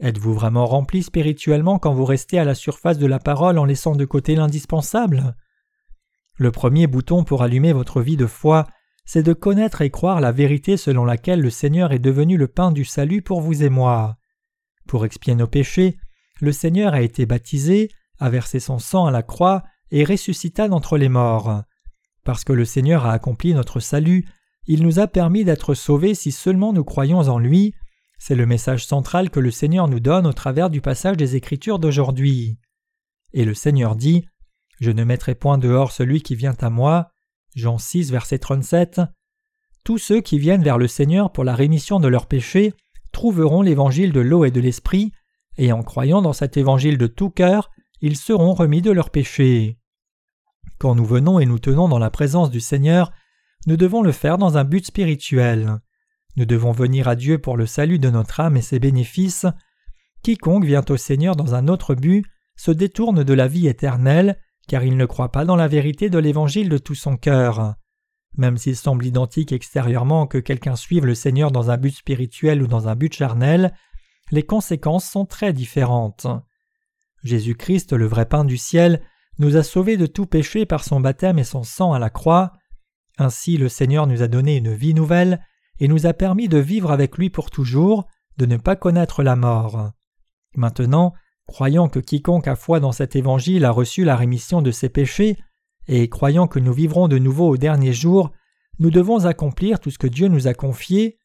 Êtes-vous 0.02 0.34
vraiment 0.34 0.66
rempli 0.66 1.02
spirituellement 1.02 1.80
quand 1.80 1.94
vous 1.94 2.06
restez 2.06 2.38
à 2.38 2.44
la 2.44 2.54
surface 2.54 3.00
de 3.00 3.08
la 3.08 3.18
parole 3.18 3.58
en 3.58 3.66
laissant 3.66 3.96
de 3.96 4.04
côté 4.04 4.36
l'indispensable? 4.36 5.36
Le 6.36 6.52
premier 6.52 6.86
bouton 6.86 7.24
pour 7.24 7.44
allumer 7.44 7.72
votre 7.72 8.02
vie 8.02 8.18
de 8.18 8.28
foi, 8.28 8.68
c'est 9.06 9.24
de 9.24 9.32
connaître 9.32 9.82
et 9.82 9.90
croire 9.90 10.20
la 10.20 10.34
vérité 10.34 10.76
selon 10.76 11.06
laquelle 11.06 11.40
le 11.40 11.50
Seigneur 11.50 11.94
est 11.94 12.00
devenu 12.00 12.36
le 12.36 12.50
pain 12.50 12.72
du 12.74 12.84
salut 12.84 13.22
pour 13.22 13.40
vous 13.40 13.64
et 13.64 13.70
moi. 13.70 14.18
Pour 14.86 15.06
expier 15.06 15.34
nos 15.34 15.48
péchés, 15.48 15.98
le 16.42 16.52
Seigneur 16.52 16.94
a 16.94 17.02
été 17.02 17.26
baptisé, 17.26 17.90
a 18.20 18.30
versé 18.30 18.60
son 18.60 18.80
sang 18.80 19.06
à 19.06 19.12
la 19.12 19.24
croix 19.24 19.64
et 19.92 20.04
ressuscita 20.04 20.68
d'entre 20.68 20.98
les 20.98 21.10
morts. 21.10 21.64
Parce 22.26 22.44
que 22.44 22.54
le 22.54 22.66
Seigneur 22.66 23.06
a 23.06 23.14
accompli 23.14 23.54
notre 23.54 23.80
salut, 23.80 24.28
il 24.68 24.84
nous 24.84 25.00
a 25.00 25.08
permis 25.08 25.46
d'être 25.46 25.74
sauvés 25.74 26.14
si 26.14 26.32
seulement 26.32 26.74
nous 26.74 26.84
croyons 26.84 27.20
en 27.20 27.40
lui. 27.40 27.74
C'est 28.20 28.36
le 28.36 28.46
message 28.46 28.86
central 28.86 29.30
que 29.30 29.40
le 29.40 29.52
Seigneur 29.52 29.88
nous 29.88 30.00
donne 30.00 30.28
au 30.28 30.34
travers 30.34 30.70
du 30.70 30.82
passage 30.82 31.18
des 31.18 31.36
Écritures 31.36 31.80
d'aujourd'hui. 31.80 32.58
Et 33.34 33.46
le 33.46 33.54
Seigneur 33.54 33.96
dit 33.96 34.26
Je 34.80 34.92
ne 34.92 35.04
mettrai 35.04 35.36
point 35.36 35.58
dehors 35.58 35.92
celui 35.92 36.22
qui 36.22 36.36
vient 36.36 36.56
à 36.60 36.70
moi. 36.70 37.12
Jean 37.56 37.78
6, 37.78 38.12
verset 38.12 38.40
37. 38.40 39.02
Tous 39.84 39.98
ceux 39.98 40.20
qui 40.20 40.38
viennent 40.38 40.64
vers 40.64 40.78
le 40.78 40.88
Seigneur 40.88 41.32
pour 41.32 41.44
la 41.44 41.56
rémission 41.56 42.00
de 42.00 42.08
leurs 42.08 42.28
péchés 42.28 42.74
trouveront 43.14 43.62
l'évangile 43.62 44.12
de 44.12 44.20
l'eau 44.20 44.44
et 44.44 44.52
de 44.52 44.60
l'esprit, 44.60 45.12
et 45.58 45.72
en 45.72 45.82
croyant 45.82 46.22
dans 46.22 46.34
cet 46.34 46.58
évangile 46.58 46.98
de 46.98 47.08
tout 47.08 47.30
cœur, 47.30 47.72
ils 48.02 48.18
seront 48.18 48.54
remis 48.54 48.82
de 48.82 48.92
leurs 48.92 49.10
péchés. 49.10 49.80
Quand 50.78 50.94
nous 50.94 51.06
venons 51.06 51.40
et 51.40 51.46
nous 51.46 51.58
tenons 51.58 51.88
dans 51.88 52.00
la 52.00 52.12
présence 52.12 52.52
du 52.52 52.60
Seigneur, 52.60 53.12
nous 53.66 53.78
devons 53.78 54.02
le 54.02 54.12
faire 54.12 54.38
dans 54.38 54.58
un 54.58 54.64
but 54.64 54.86
spirituel. 54.86 55.80
Nous 56.36 56.46
devons 56.46 56.72
venir 56.72 57.08
à 57.08 57.16
Dieu 57.16 57.40
pour 57.40 57.58
le 57.58 57.66
salut 57.66 58.00
de 58.00 58.10
notre 58.10 58.40
âme 58.40 58.58
et 58.58 58.62
ses 58.62 58.80
bénéfices. 58.80 59.46
Quiconque 60.24 60.66
vient 60.66 60.86
au 60.90 60.98
Seigneur 60.98 61.36
dans 61.36 61.56
un 61.56 61.68
autre 61.68 61.96
but 61.96 62.26
se 62.58 62.72
détourne 62.72 63.24
de 63.24 63.34
la 63.34 63.48
vie 63.48 63.68
éternelle, 63.68 64.40
car 64.68 64.84
il 64.84 64.98
ne 64.98 65.06
croit 65.06 65.32
pas 65.32 65.46
dans 65.46 65.56
la 65.56 65.68
vérité 65.68 66.10
de 66.10 66.18
l'Évangile 66.18 66.70
de 66.70 66.78
tout 66.78 66.96
son 66.96 67.16
cœur. 67.16 67.76
Même 68.36 68.58
s'il 68.58 68.76
semble 68.76 69.06
identique 69.06 69.52
extérieurement 69.52 70.28
que 70.28 70.38
quelqu'un 70.38 70.76
suive 70.76 71.06
le 71.06 71.16
Seigneur 71.16 71.52
dans 71.52 71.72
un 71.72 71.78
but 71.78 71.96
spirituel 71.96 72.62
ou 72.62 72.68
dans 72.68 72.88
un 72.88 72.96
but 72.96 73.14
charnel, 73.14 73.74
les 74.32 74.44
conséquences 74.44 75.10
sont 75.10 75.26
très 75.26 75.54
différentes. 75.54 76.28
Jésus-Christ, 77.24 77.94
le 77.94 78.06
vrai 78.06 78.26
pain 78.26 78.44
du 78.44 78.58
ciel, 78.58 79.02
nous 79.40 79.56
a 79.56 79.64
sauvés 79.64 79.98
de 79.98 80.06
tout 80.06 80.26
péché 80.26 80.66
par 80.66 80.84
son 80.84 81.00
baptême 81.00 81.40
et 81.40 81.44
son 81.44 81.64
sang 81.64 81.94
à 81.94 82.00
la 82.00 82.10
croix. 82.10 82.54
Ainsi 83.18 83.58
le 83.58 83.70
Seigneur 83.70 84.08
nous 84.08 84.22
a 84.22 84.28
donné 84.28 84.58
une 84.58 84.74
vie 84.74 84.94
nouvelle 84.94 85.42
et 85.80 85.88
nous 85.88 86.06
a 86.06 86.14
permis 86.14 86.48
de 86.48 86.58
vivre 86.58 86.92
avec 86.92 87.18
lui 87.18 87.30
pour 87.30 87.50
toujours, 87.50 88.06
de 88.38 88.46
ne 88.46 88.58
pas 88.58 88.76
connaître 88.76 89.24
la 89.24 89.36
mort. 89.36 89.92
Maintenant, 90.56 91.14
croyant 91.48 91.88
que 91.88 92.00
quiconque 92.00 92.48
a 92.48 92.56
foi 92.56 92.80
dans 92.80 92.92
cet 92.92 93.16
évangile 93.16 93.66
a 93.66 93.72
reçu 93.72 94.04
la 94.04 94.16
rémission 94.16 94.62
de 94.62 94.72
ses 94.72 94.90
péchés, 94.90 95.38
et 95.88 96.10
croyant 96.10 96.48
que 96.48 96.60
nous 96.60 96.74
vivrons 96.74 97.08
de 97.08 97.18
nouveau 97.18 97.50
au 97.50 97.58
dernier 97.58 97.94
jour, 97.94 98.32
nous 98.80 98.92
devons 98.92 99.26
accomplir 99.26 99.80
tout 99.80 99.90
ce 99.90 99.98
que 99.98 100.08
Dieu 100.08 100.28
nous 100.28 100.48
a 100.48 100.54
confié. 100.54 101.18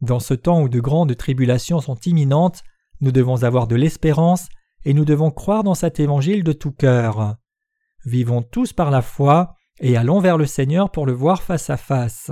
Dans 0.00 0.20
ce 0.20 0.34
temps 0.34 0.62
où 0.62 0.68
de 0.68 0.80
grandes 0.80 1.16
tribulations 1.16 1.80
sont 1.80 1.98
imminentes, 2.06 2.62
nous 3.00 3.12
devons 3.12 3.44
avoir 3.44 3.66
de 3.66 3.76
l'espérance 3.76 4.48
et 4.84 4.94
nous 4.94 5.04
devons 5.04 5.30
croire 5.30 5.62
dans 5.62 5.74
cet 5.74 6.00
évangile 6.00 6.42
de 6.42 6.52
tout 6.52 6.72
cœur. 6.72 7.36
Vivons 8.04 8.42
tous 8.42 8.72
par 8.72 8.90
la 8.90 9.02
foi 9.02 9.55
et 9.80 9.96
allons 9.96 10.20
vers 10.20 10.38
le 10.38 10.46
Seigneur 10.46 10.90
pour 10.90 11.06
le 11.06 11.12
voir 11.12 11.42
face 11.42 11.70
à 11.70 11.76
face. 11.76 12.30